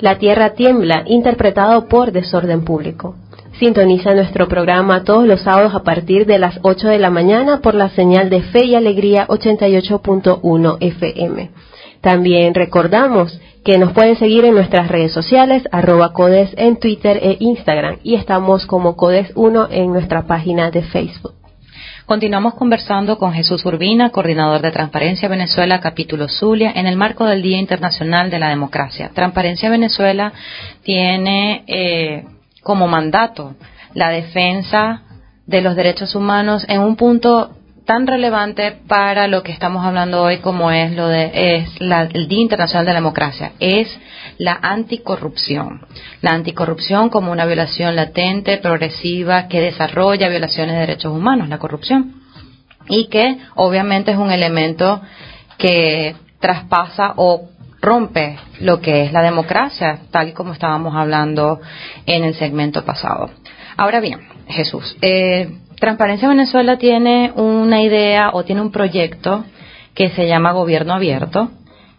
[0.00, 3.14] La Tierra Tiembla, interpretado por Desorden Público.
[3.60, 7.76] Sintoniza nuestro programa todos los sábados a partir de las 8 de la mañana por
[7.76, 11.50] la señal de Fe y Alegría 88.1 FM.
[12.00, 17.36] También recordamos que nos pueden seguir en nuestras redes sociales, arroba codes en Twitter e
[17.38, 21.34] Instagram, y estamos como codes1 en nuestra página de Facebook.
[22.06, 27.42] Continuamos conversando con Jesús Urbina, coordinador de Transparencia Venezuela, capítulo Zulia, en el marco del
[27.42, 29.12] Día Internacional de la Democracia.
[29.14, 30.32] Transparencia Venezuela
[30.82, 32.24] tiene eh,
[32.60, 33.54] como mandato
[33.94, 35.02] la defensa
[35.46, 40.38] de los derechos humanos en un punto tan relevante para lo que estamos hablando hoy
[40.38, 43.88] como es lo de es el Día Internacional de la Democracia es
[44.38, 45.86] la anticorrupción.
[46.20, 52.22] La anticorrupción como una violación latente progresiva que desarrolla violaciones de derechos humanos la corrupción.
[52.88, 55.00] Y que obviamente es un elemento
[55.58, 57.48] que traspasa o
[57.80, 61.60] rompe lo que es la democracia tal y como estábamos hablando
[62.06, 63.30] en el segmento pasado.
[63.76, 69.44] Ahora bien Jesús eh, Transparencia Venezuela tiene una idea o tiene un proyecto
[69.96, 71.50] que se llama Gobierno Abierto,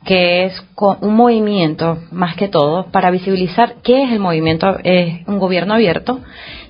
[0.05, 5.39] que es un movimiento, más que todo, para visibilizar qué es el movimiento, es un
[5.39, 6.19] gobierno abierto,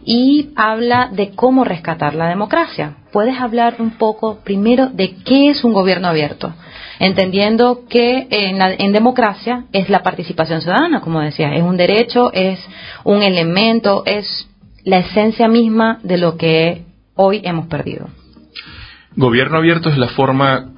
[0.06, 2.98] y habla de cómo rescatar la democracia.
[3.12, 6.54] ¿Puedes hablar un poco primero de qué es un gobierno abierto?
[7.00, 12.60] Entendiendo que en, en democracia es la participación ciudadana, como decía, es un derecho, es
[13.04, 14.48] un elemento, es
[14.84, 16.84] la esencia misma de lo que
[17.16, 18.10] hoy hemos perdido.
[19.16, 20.72] Gobierno abierto es la forma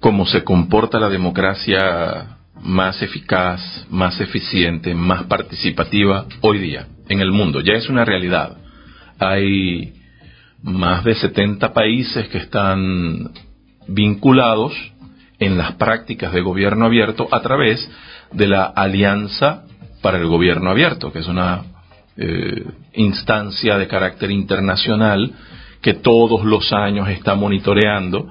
[0.00, 7.32] como se comporta la democracia más eficaz, más eficiente, más participativa hoy día en el
[7.32, 7.60] mundo.
[7.60, 8.56] Ya es una realidad.
[9.18, 9.94] Hay
[10.62, 13.30] más de 70 países que están
[13.86, 14.74] vinculados
[15.38, 17.88] en las prácticas de gobierno abierto a través
[18.32, 19.64] de la Alianza
[20.02, 21.62] para el Gobierno Abierto, que es una
[22.16, 25.32] eh, instancia de carácter internacional
[25.80, 28.30] que todos los años está monitoreando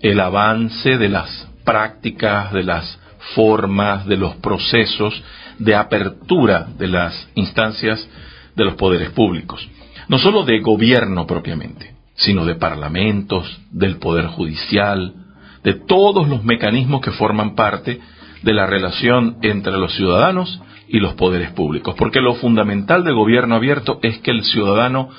[0.00, 2.98] el avance de las prácticas, de las
[3.34, 5.22] formas, de los procesos
[5.58, 8.08] de apertura de las instancias
[8.54, 9.68] de los poderes públicos.
[10.08, 15.14] No solo de gobierno propiamente, sino de parlamentos, del poder judicial,
[15.62, 18.00] de todos los mecanismos que forman parte
[18.42, 21.94] de la relación entre los ciudadanos y los poderes públicos.
[21.98, 25.10] Porque lo fundamental del gobierno abierto es que el ciudadano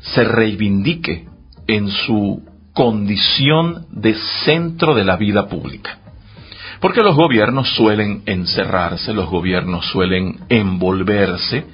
[0.00, 1.26] se reivindique
[1.66, 2.42] en su
[2.76, 4.14] condición de
[4.44, 5.98] centro de la vida pública.
[6.78, 11.64] Porque los gobiernos suelen encerrarse, los gobiernos suelen envolverse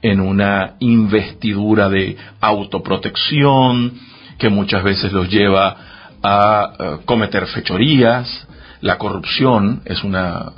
[0.00, 3.92] en una investidura de autoprotección
[4.38, 5.76] que muchas veces los lleva
[6.22, 8.48] a eh, cometer fechorías,
[8.80, 10.52] la corrupción es una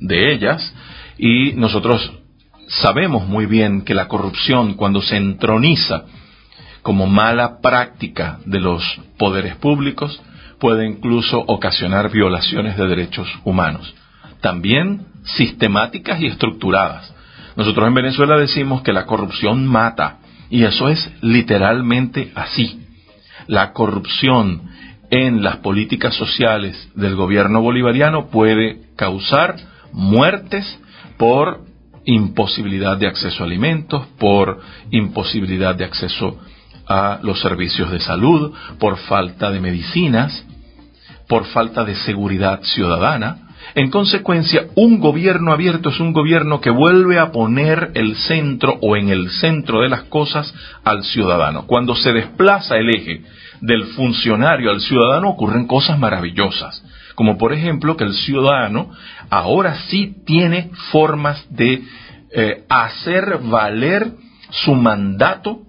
[0.00, 0.74] de ellas
[1.18, 2.12] y nosotros
[2.68, 6.04] sabemos muy bien que la corrupción cuando se entroniza
[6.88, 8.82] como mala práctica de los
[9.18, 10.22] poderes públicos
[10.58, 13.94] puede incluso ocasionar violaciones de derechos humanos,
[14.40, 15.04] también
[15.36, 17.14] sistemáticas y estructuradas.
[17.56, 22.80] Nosotros en Venezuela decimos que la corrupción mata, y eso es literalmente así.
[23.48, 24.70] La corrupción
[25.10, 29.56] en las políticas sociales del gobierno bolivariano puede causar
[29.92, 30.64] muertes
[31.18, 31.66] por
[32.06, 36.57] imposibilidad de acceso a alimentos, por imposibilidad de acceso a
[37.22, 40.44] los servicios de salud, por falta de medicinas,
[41.28, 43.48] por falta de seguridad ciudadana.
[43.74, 48.96] En consecuencia, un gobierno abierto es un gobierno que vuelve a poner el centro o
[48.96, 50.52] en el centro de las cosas
[50.84, 51.66] al ciudadano.
[51.66, 53.22] Cuando se desplaza el eje
[53.60, 56.82] del funcionario al ciudadano ocurren cosas maravillosas,
[57.14, 58.90] como por ejemplo que el ciudadano
[59.28, 61.82] ahora sí tiene formas de
[62.32, 64.12] eh, hacer valer
[64.50, 65.67] su mandato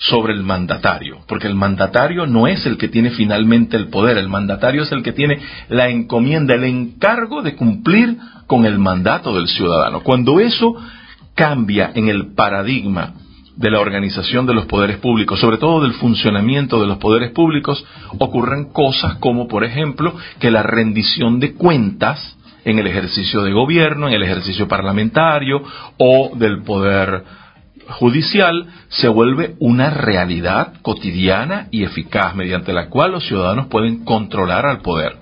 [0.00, 4.30] sobre el mandatario, porque el mandatario no es el que tiene finalmente el poder, el
[4.30, 5.38] mandatario es el que tiene
[5.68, 10.00] la encomienda, el encargo de cumplir con el mandato del ciudadano.
[10.00, 10.74] Cuando eso
[11.34, 13.12] cambia en el paradigma
[13.56, 17.84] de la organización de los poderes públicos, sobre todo del funcionamiento de los poderes públicos,
[18.18, 24.08] ocurren cosas como, por ejemplo, que la rendición de cuentas en el ejercicio de gobierno,
[24.08, 25.62] en el ejercicio parlamentario
[25.98, 27.22] o del poder
[27.90, 34.66] judicial se vuelve una realidad cotidiana y eficaz mediante la cual los ciudadanos pueden controlar
[34.66, 35.16] al poder.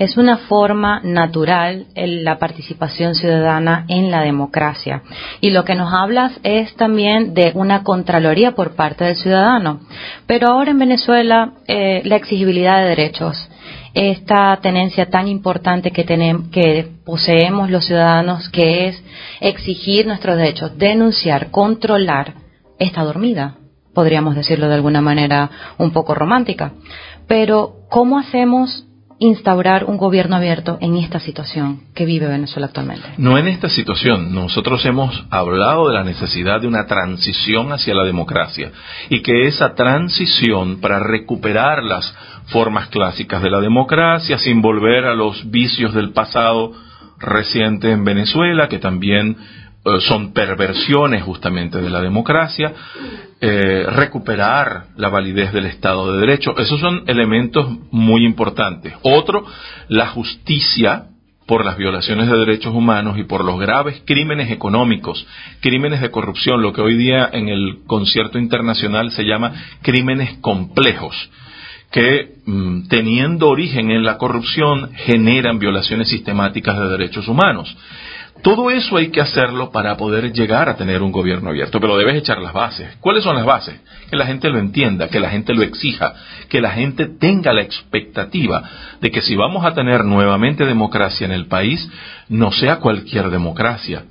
[0.00, 5.02] Es una forma natural la participación ciudadana en la democracia.
[5.42, 9.80] Y lo que nos hablas es también de una contraloría por parte del ciudadano.
[10.26, 13.50] Pero ahora en Venezuela, eh, la exigibilidad de derechos
[13.94, 19.02] esta tenencia tan importante que, tenemos, que poseemos los ciudadanos, que es
[19.40, 22.34] exigir nuestros derechos, denunciar, controlar,
[22.78, 23.56] está dormida,
[23.94, 26.72] podríamos decirlo de alguna manera un poco romántica.
[27.26, 28.86] Pero, ¿cómo hacemos
[29.20, 33.06] instaurar un gobierno abierto en esta situación que vive Venezuela actualmente?
[33.18, 34.34] No en esta situación.
[34.34, 38.72] Nosotros hemos hablado de la necesidad de una transición hacia la democracia
[39.10, 42.12] y que esa transición para recuperar las
[42.46, 46.72] formas clásicas de la democracia sin volver a los vicios del pasado
[47.18, 49.36] reciente en Venezuela que también
[50.00, 52.72] son perversiones justamente de la democracia,
[53.40, 56.56] eh, recuperar la validez del Estado de Derecho.
[56.58, 58.94] Esos son elementos muy importantes.
[59.02, 59.44] Otro,
[59.88, 61.06] la justicia
[61.46, 65.26] por las violaciones de derechos humanos y por los graves crímenes económicos,
[65.60, 69.52] crímenes de corrupción, lo que hoy día en el concierto internacional se llama
[69.82, 71.16] crímenes complejos
[71.90, 77.76] que mm, teniendo origen en la corrupción generan violaciones sistemáticas de derechos humanos.
[78.42, 82.16] Todo eso hay que hacerlo para poder llegar a tener un gobierno abierto, pero debes
[82.16, 82.96] echar las bases.
[83.00, 83.80] ¿Cuáles son las bases?
[84.08, 86.14] Que la gente lo entienda, que la gente lo exija,
[86.48, 88.62] que la gente tenga la expectativa
[89.00, 91.88] de que si vamos a tener nuevamente democracia en el país,
[92.28, 94.04] no sea cualquier democracia,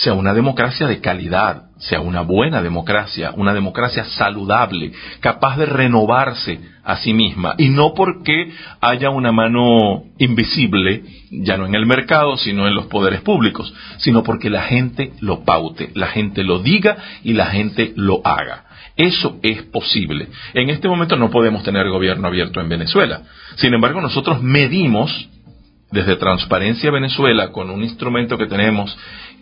[0.00, 6.58] sea una democracia de calidad, sea una buena democracia, una democracia saludable, capaz de renovarse
[6.82, 12.38] a sí misma, y no porque haya una mano invisible, ya no en el mercado,
[12.38, 16.96] sino en los poderes públicos, sino porque la gente lo paute, la gente lo diga
[17.22, 18.64] y la gente lo haga.
[18.96, 20.28] Eso es posible.
[20.54, 23.22] En este momento no podemos tener gobierno abierto en Venezuela.
[23.56, 25.28] Sin embargo, nosotros medimos
[25.92, 28.96] desde Transparencia Venezuela con un instrumento que tenemos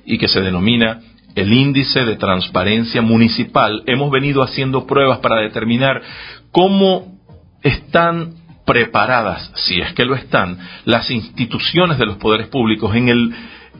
[0.04, 1.00] y que se denomina
[1.34, 6.02] el índice de transparencia municipal, hemos venido haciendo pruebas para determinar
[6.50, 7.18] cómo
[7.62, 8.34] están
[8.64, 13.34] preparadas, si es que lo están, las instituciones de los poderes públicos en el,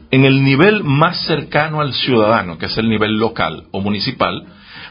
[0.09, 4.45] en el nivel más cercano al ciudadano, que es el nivel local o municipal,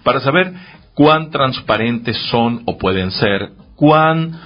[0.05, 0.53] para saber
[0.95, 4.39] cuán transparentes son o pueden ser, cuán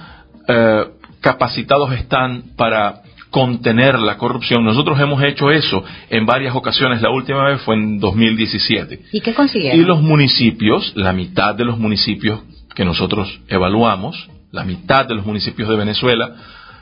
[0.47, 0.85] eh,
[1.21, 3.01] capacitados están para
[3.33, 4.63] contener la corrupción.
[4.63, 7.01] Nosotros hemos hecho eso en varias ocasiones.
[7.01, 8.99] La última vez fue en 2017.
[9.11, 9.81] ¿Y qué consiguieron?
[9.81, 12.41] Y los municipios, la mitad de los municipios
[12.75, 16.35] que nosotros evaluamos, la mitad de los municipios de Venezuela,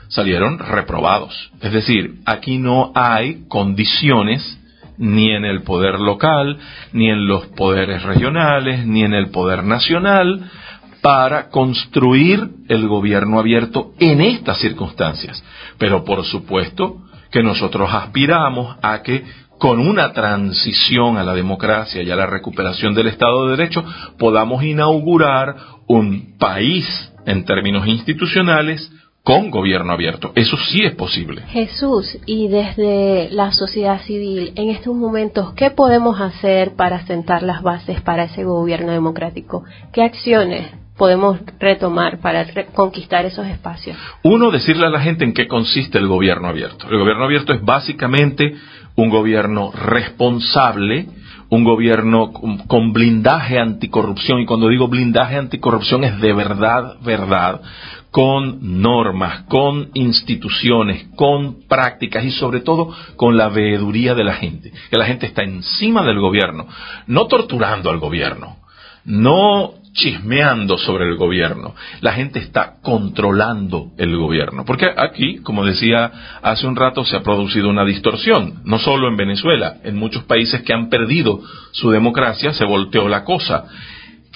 [0.08, 1.50] salieron reprobados.
[1.62, 4.58] Es decir, aquí no hay condiciones
[4.98, 6.58] ni en el poder local,
[6.92, 10.50] ni en los poderes regionales, ni en el poder nacional,
[11.02, 15.42] para construir el gobierno abierto en estas circunstancias.
[15.76, 19.24] Pero por supuesto que nosotros aspiramos a que
[19.58, 23.84] con una transición a la democracia y a la recuperación del Estado de Derecho
[24.18, 26.84] podamos inaugurar un país
[27.26, 28.90] en términos institucionales
[29.24, 30.32] con gobierno abierto.
[30.34, 31.42] Eso sí es posible.
[31.42, 37.62] Jesús, y desde la sociedad civil, en estos momentos, ¿qué podemos hacer para sentar las
[37.62, 39.62] bases para ese gobierno democrático?
[39.92, 40.72] ¿Qué acciones
[41.02, 43.96] podemos retomar para conquistar esos espacios?
[44.22, 46.86] Uno, decirle a la gente en qué consiste el gobierno abierto.
[46.88, 48.54] El gobierno abierto es básicamente
[48.94, 51.08] un gobierno responsable,
[51.48, 52.32] un gobierno
[52.68, 57.62] con blindaje anticorrupción, y cuando digo blindaje anticorrupción es de verdad, verdad,
[58.12, 64.72] con normas, con instituciones, con prácticas y sobre todo con la veeduría de la gente,
[64.88, 66.68] que la gente está encima del gobierno,
[67.08, 68.58] no torturando al gobierno,
[69.04, 71.74] no chismeando sobre el gobierno.
[72.00, 74.64] La gente está controlando el gobierno.
[74.64, 76.10] Porque aquí, como decía
[76.42, 78.62] hace un rato, se ha producido una distorsión.
[78.64, 81.40] No solo en Venezuela, en muchos países que han perdido
[81.72, 83.64] su democracia se volteó la cosa.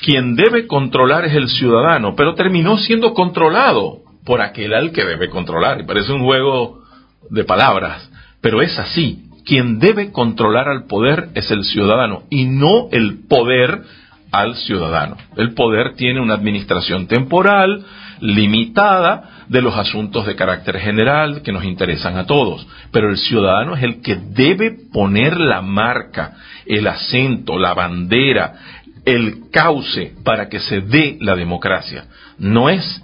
[0.00, 5.30] Quien debe controlar es el ciudadano, pero terminó siendo controlado por aquel al que debe
[5.30, 5.80] controlar.
[5.80, 6.82] Y parece un juego
[7.30, 8.11] de palabras,
[8.42, 9.22] pero es así.
[9.46, 13.82] Quien debe controlar al poder es el ciudadano y no el poder
[14.41, 15.16] al ciudadano.
[15.37, 17.84] El poder tiene una administración temporal,
[18.20, 22.66] limitada, de los asuntos de carácter general que nos interesan a todos.
[22.91, 26.34] Pero el ciudadano es el que debe poner la marca,
[26.66, 28.55] el acento, la bandera,
[29.05, 32.07] el cauce para que se dé la democracia.
[32.39, 33.03] No es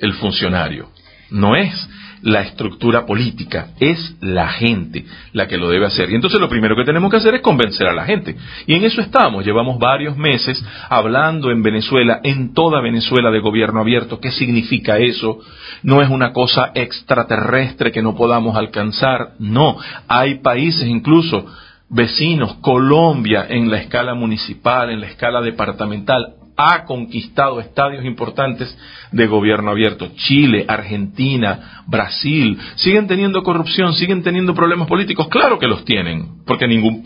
[0.00, 0.90] el funcionario,
[1.30, 1.88] no es
[2.26, 6.10] la estructura política, es la gente la que lo debe hacer.
[6.10, 8.34] Y entonces lo primero que tenemos que hacer es convencer a la gente.
[8.66, 13.80] Y en eso estamos, llevamos varios meses hablando en Venezuela, en toda Venezuela de gobierno
[13.80, 15.38] abierto, qué significa eso.
[15.84, 21.46] No es una cosa extraterrestre que no podamos alcanzar, no, hay países incluso
[21.88, 28.76] vecinos, Colombia en la escala municipal, en la escala departamental, ha conquistado estadios importantes
[29.12, 30.08] de gobierno abierto.
[30.16, 35.28] Chile, Argentina, Brasil, siguen teniendo corrupción, siguen teniendo problemas políticos.
[35.28, 37.04] Claro que los tienen, porque ningún,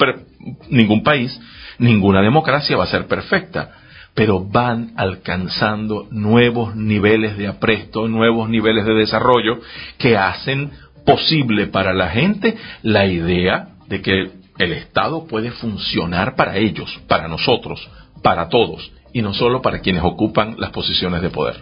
[0.68, 1.38] ningún país,
[1.78, 3.72] ninguna democracia va a ser perfecta.
[4.14, 9.60] Pero van alcanzando nuevos niveles de apresto, nuevos niveles de desarrollo
[9.98, 10.70] que hacen
[11.06, 17.28] posible para la gente la idea de que el Estado puede funcionar para ellos, para
[17.28, 17.88] nosotros,
[18.22, 21.56] para todos y no solo para quienes ocupan las posiciones de poder.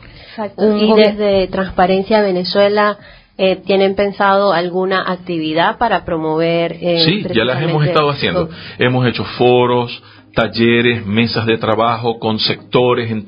[0.58, 2.98] Y desde Transparencia Venezuela
[3.40, 6.76] eh, ¿tienen pensado alguna actividad para promover?
[6.80, 8.50] Eh, sí, ya las hemos estado haciendo.
[8.80, 10.02] Hemos hecho foros,
[10.34, 13.26] talleres, mesas de trabajo con sectores en,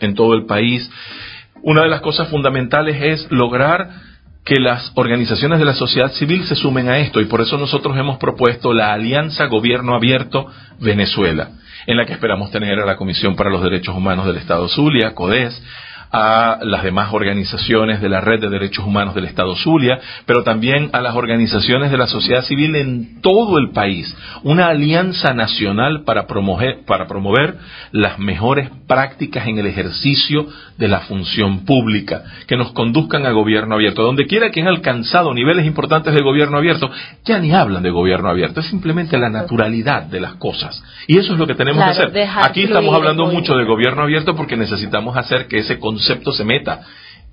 [0.00, 0.90] en todo el país.
[1.62, 3.90] Una de las cosas fundamentales es lograr
[4.46, 7.96] que las organizaciones de la sociedad civil se sumen a esto y por eso nosotros
[7.98, 10.46] hemos propuesto la Alianza Gobierno Abierto
[10.80, 11.50] Venezuela,
[11.86, 15.14] en la que esperamos tener a la Comisión para los Derechos Humanos del Estado Zulia,
[15.14, 15.62] CODES,
[16.12, 20.90] a las demás organizaciones de la Red de Derechos Humanos del Estado Zulia, pero también
[20.92, 24.14] a las organizaciones de la sociedad civil en todo el país.
[24.42, 27.58] Una alianza nacional para promover, para promover
[27.92, 30.46] las mejores prácticas en el ejercicio
[30.78, 34.02] de la función pública, que nos conduzcan a gobierno abierto.
[34.02, 36.90] Donde quiera que han alcanzado niveles importantes de gobierno abierto,
[37.24, 40.82] ya ni hablan de gobierno abierto, es simplemente la naturalidad de las cosas.
[41.06, 42.28] Y eso es lo que tenemos que hacer.
[42.42, 46.82] Aquí estamos hablando mucho de gobierno abierto porque necesitamos hacer que ese concepto se meta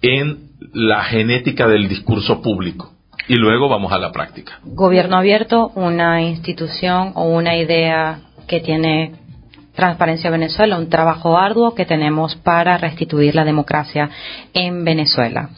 [0.02, 2.94] en la genética del discurso público.
[3.28, 4.60] Y luego vamos a la práctica.
[4.64, 9.16] Gobierno abierto, una institución o una idea que tiene
[9.78, 14.10] Transparencia Venezuela, un trabajo arduo que tenemos para restituir la democracia
[14.54, 15.52] en Venezuela.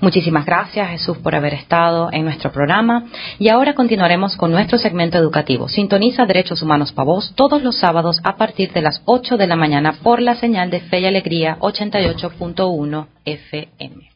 [0.00, 3.04] Muchísimas gracias Jesús por haber estado en nuestro programa
[3.38, 5.68] y ahora continuaremos con nuestro segmento educativo.
[5.68, 9.94] Sintoniza Derechos Humanos Pavos todos los sábados a partir de las 8 de la mañana
[10.02, 14.10] por la señal de Fe y Alegría 88.1 FM.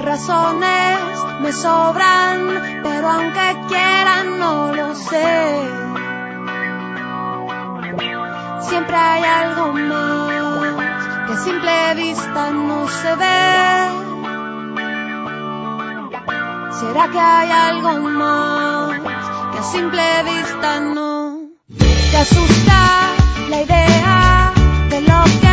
[0.00, 0.98] Razones
[1.40, 5.68] me sobran, pero aunque quieran no lo sé.
[8.60, 13.80] Siempre hay algo más que a simple vista no se ve.
[16.80, 19.00] ¿Será que hay algo más
[19.52, 21.40] que a simple vista no?
[21.78, 22.80] Te asusta
[23.50, 24.52] la idea
[24.88, 25.49] de lo que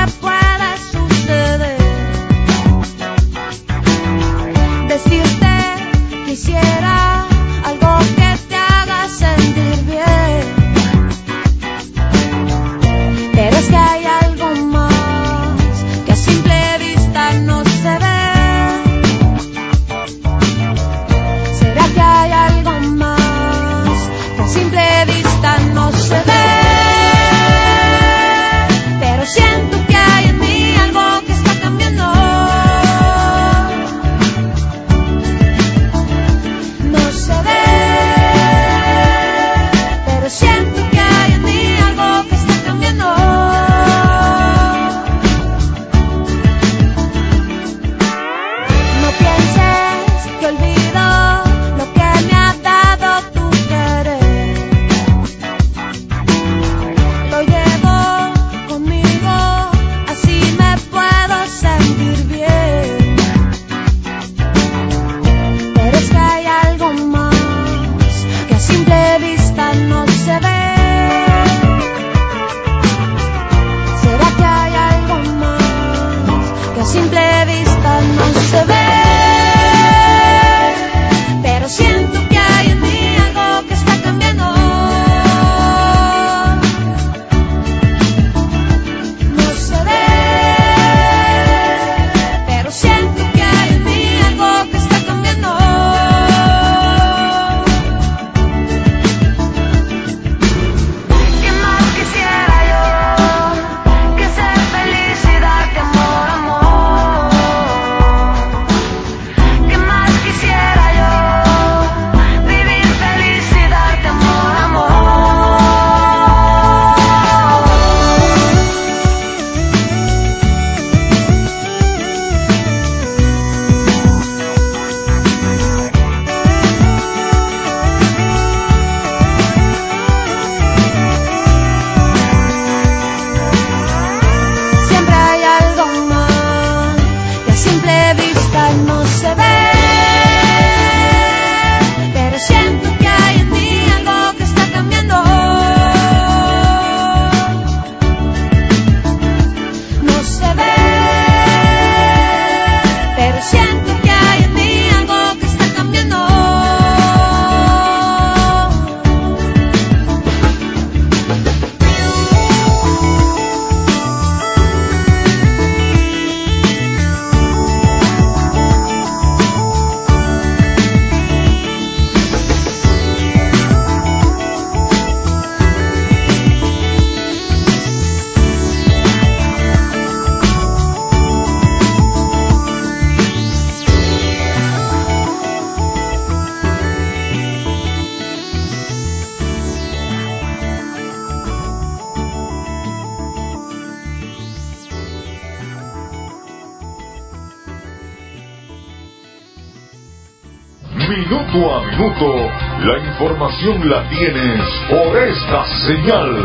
[203.76, 206.36] la tienes por esta señal.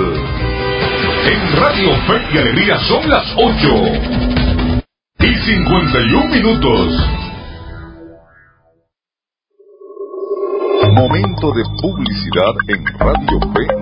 [1.25, 3.69] En Radio Fe y Alegría son las 8
[5.21, 6.89] y 51 minutos.
[10.95, 13.82] Momento de publicidad en Radio Fe.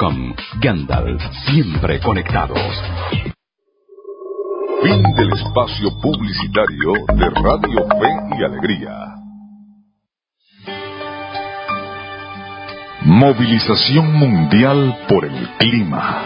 [0.59, 2.57] Gandalf, siempre conectados.
[4.81, 8.91] Fin del espacio publicitario de Radio Fe y Alegría.
[13.03, 16.23] Movilización mundial por el clima.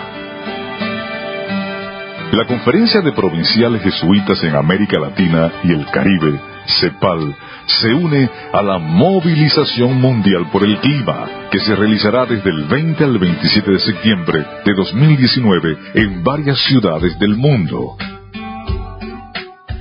[2.32, 6.39] La Conferencia de Provinciales Jesuitas en América Latina y el Caribe,
[6.80, 7.36] CEPAL,
[7.68, 13.03] se une a la movilización mundial por el clima, que se realizará desde el 20
[13.03, 17.97] al 27 de septiembre de 2019 en varias ciudades del mundo.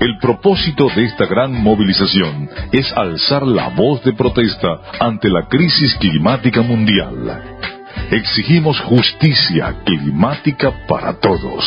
[0.00, 5.94] El propósito de esta gran movilización es alzar la voz de protesta ante la crisis
[5.96, 7.42] climática mundial.
[8.10, 11.64] Exigimos justicia climática para todos.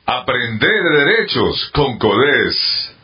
[0.06, 2.96] Aprender de derechos con CODES.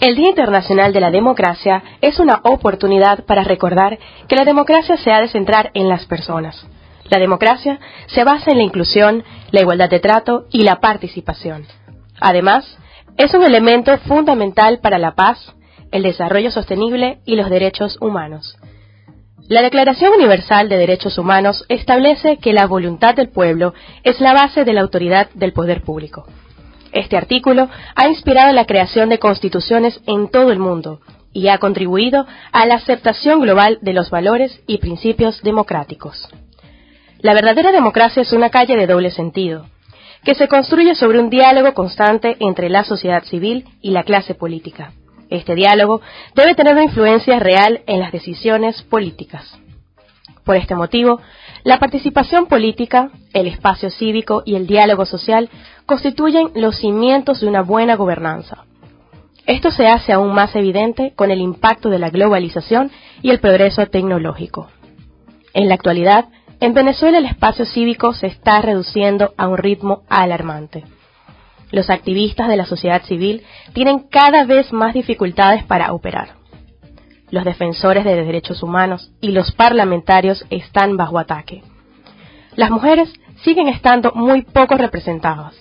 [0.00, 5.10] El Día Internacional de la Democracia es una oportunidad para recordar que la democracia se
[5.10, 6.66] ha de centrar en las personas.
[7.04, 11.66] La democracia se basa en la inclusión, la igualdad de trato y la participación.
[12.20, 12.78] Además,
[13.16, 15.54] es un elemento fundamental para la paz,
[15.92, 18.56] el desarrollo sostenible y los derechos humanos.
[19.46, 24.64] La Declaración Universal de Derechos Humanos establece que la voluntad del pueblo es la base
[24.64, 26.26] de la autoridad del poder público.
[26.92, 31.00] Este artículo ha inspirado la creación de constituciones en todo el mundo
[31.32, 36.28] y ha contribuido a la aceptación global de los valores y principios democráticos.
[37.18, 39.66] La verdadera democracia es una calle de doble sentido,
[40.24, 44.92] que se construye sobre un diálogo constante entre la sociedad civil y la clase política.
[45.30, 46.00] Este diálogo
[46.34, 49.58] debe tener una influencia real en las decisiones políticas.
[50.44, 51.20] Por este motivo,
[51.62, 55.48] la participación política, el espacio cívico y el diálogo social
[55.86, 58.64] constituyen los cimientos de una buena gobernanza.
[59.46, 62.90] Esto se hace aún más evidente con el impacto de la globalización
[63.22, 64.68] y el progreso tecnológico.
[65.52, 66.26] En la actualidad,
[66.60, 70.84] en Venezuela el espacio cívico se está reduciendo a un ritmo alarmante.
[71.70, 73.42] Los activistas de la sociedad civil
[73.72, 76.34] tienen cada vez más dificultades para operar.
[77.30, 81.62] Los defensores de derechos humanos y los parlamentarios están bajo ataque.
[82.54, 85.54] Las mujeres siguen estando muy poco representadas.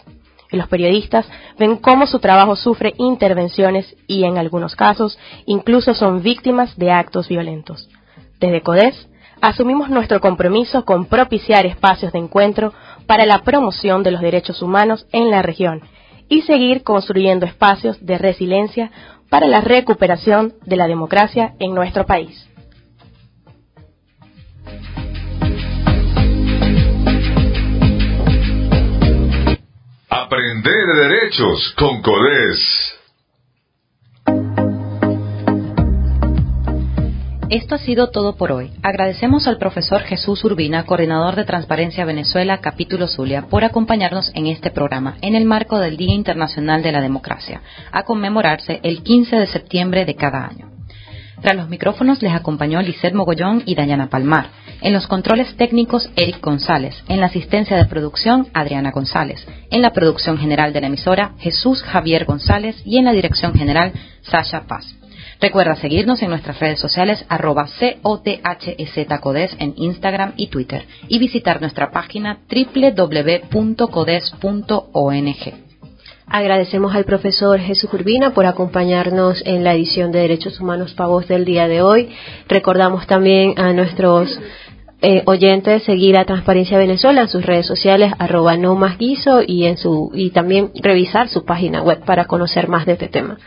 [0.51, 1.27] Y los periodistas
[1.57, 5.17] ven cómo su trabajo sufre intervenciones y en algunos casos
[5.47, 7.89] incluso son víctimas de actos violentos.
[8.39, 9.07] Desde CODES
[9.43, 12.73] asumimos nuestro compromiso con propiciar espacios de encuentro
[13.05, 15.81] para la promoción de los derechos humanos en la región
[16.29, 18.89] y seguir construyendo espacios de resiliencia
[19.29, 22.47] para la recuperación de la democracia en nuestro país.
[30.09, 32.92] Aprender derechos con CODES.
[37.53, 38.71] Esto ha sido todo por hoy.
[38.81, 44.71] Agradecemos al profesor Jesús Urbina, coordinador de Transparencia Venezuela, capítulo Zulia, por acompañarnos en este
[44.71, 49.45] programa en el marco del Día Internacional de la Democracia, a conmemorarse el 15 de
[49.45, 50.71] septiembre de cada año.
[51.43, 54.47] Tras los micrófonos les acompañó Lisette Mogollón y Dayana Palmar.
[54.81, 57.03] En los controles técnicos, Eric González.
[57.07, 59.45] En la asistencia de producción, Adriana González.
[59.69, 62.81] En la producción general de la emisora, Jesús Javier González.
[62.83, 63.93] Y en la dirección general,
[64.23, 64.95] Sasha Paz.
[65.43, 67.67] Recuerda seguirnos en nuestras redes sociales arroba
[68.01, 73.43] COTHSCODES en Instagram y Twitter y visitar nuestra página www.codes.ong.
[76.27, 81.43] Agradecemos al profesor Jesús Urbina por acompañarnos en la edición de Derechos Humanos Pavos del
[81.43, 82.07] día de hoy.
[82.47, 84.39] Recordamos también a nuestros
[85.01, 89.65] eh, oyentes seguir a Transparencia Venezuela en sus redes sociales arroba no más guiso y
[89.65, 93.37] en su y también revisar su página web para conocer más de este tema.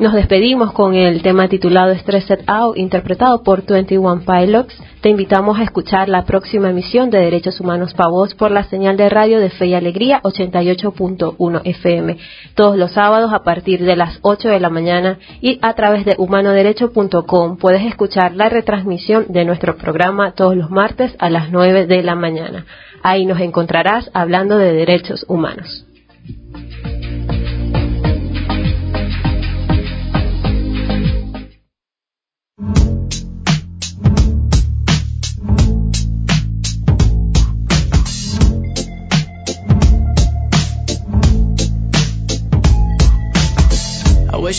[0.00, 4.74] Nos despedimos con el tema titulado Stressed Out, interpretado por 21 Pilots.
[5.02, 8.96] Te invitamos a escuchar la próxima emisión de Derechos Humanos para Voz por la señal
[8.96, 12.16] de radio de Fe y Alegría 88.1 FM,
[12.54, 16.14] todos los sábados a partir de las 8 de la mañana y a través de
[16.16, 22.02] humanoderecho.com puedes escuchar la retransmisión de nuestro programa todos los martes a las 9 de
[22.02, 22.64] la mañana.
[23.02, 25.89] Ahí nos encontrarás hablando de derechos humanos.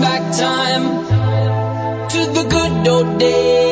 [0.00, 0.84] back time
[2.08, 3.71] to the good old days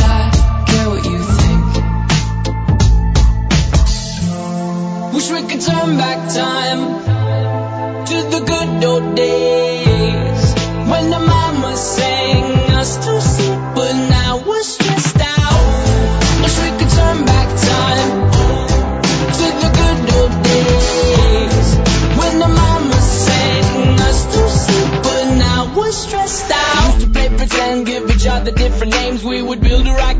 [5.21, 6.81] Wish we could turn back time
[8.07, 10.53] to the good old days
[10.89, 16.41] when the mama sang us to sleep, but now we're stressed out.
[16.41, 18.31] Wish we could turn back time
[19.37, 21.67] to the good old days
[22.17, 26.95] when the mama sang us to sleep, but now we're stressed out.
[26.95, 29.23] Used to play pretend, give each other different names.
[29.23, 29.70] We would a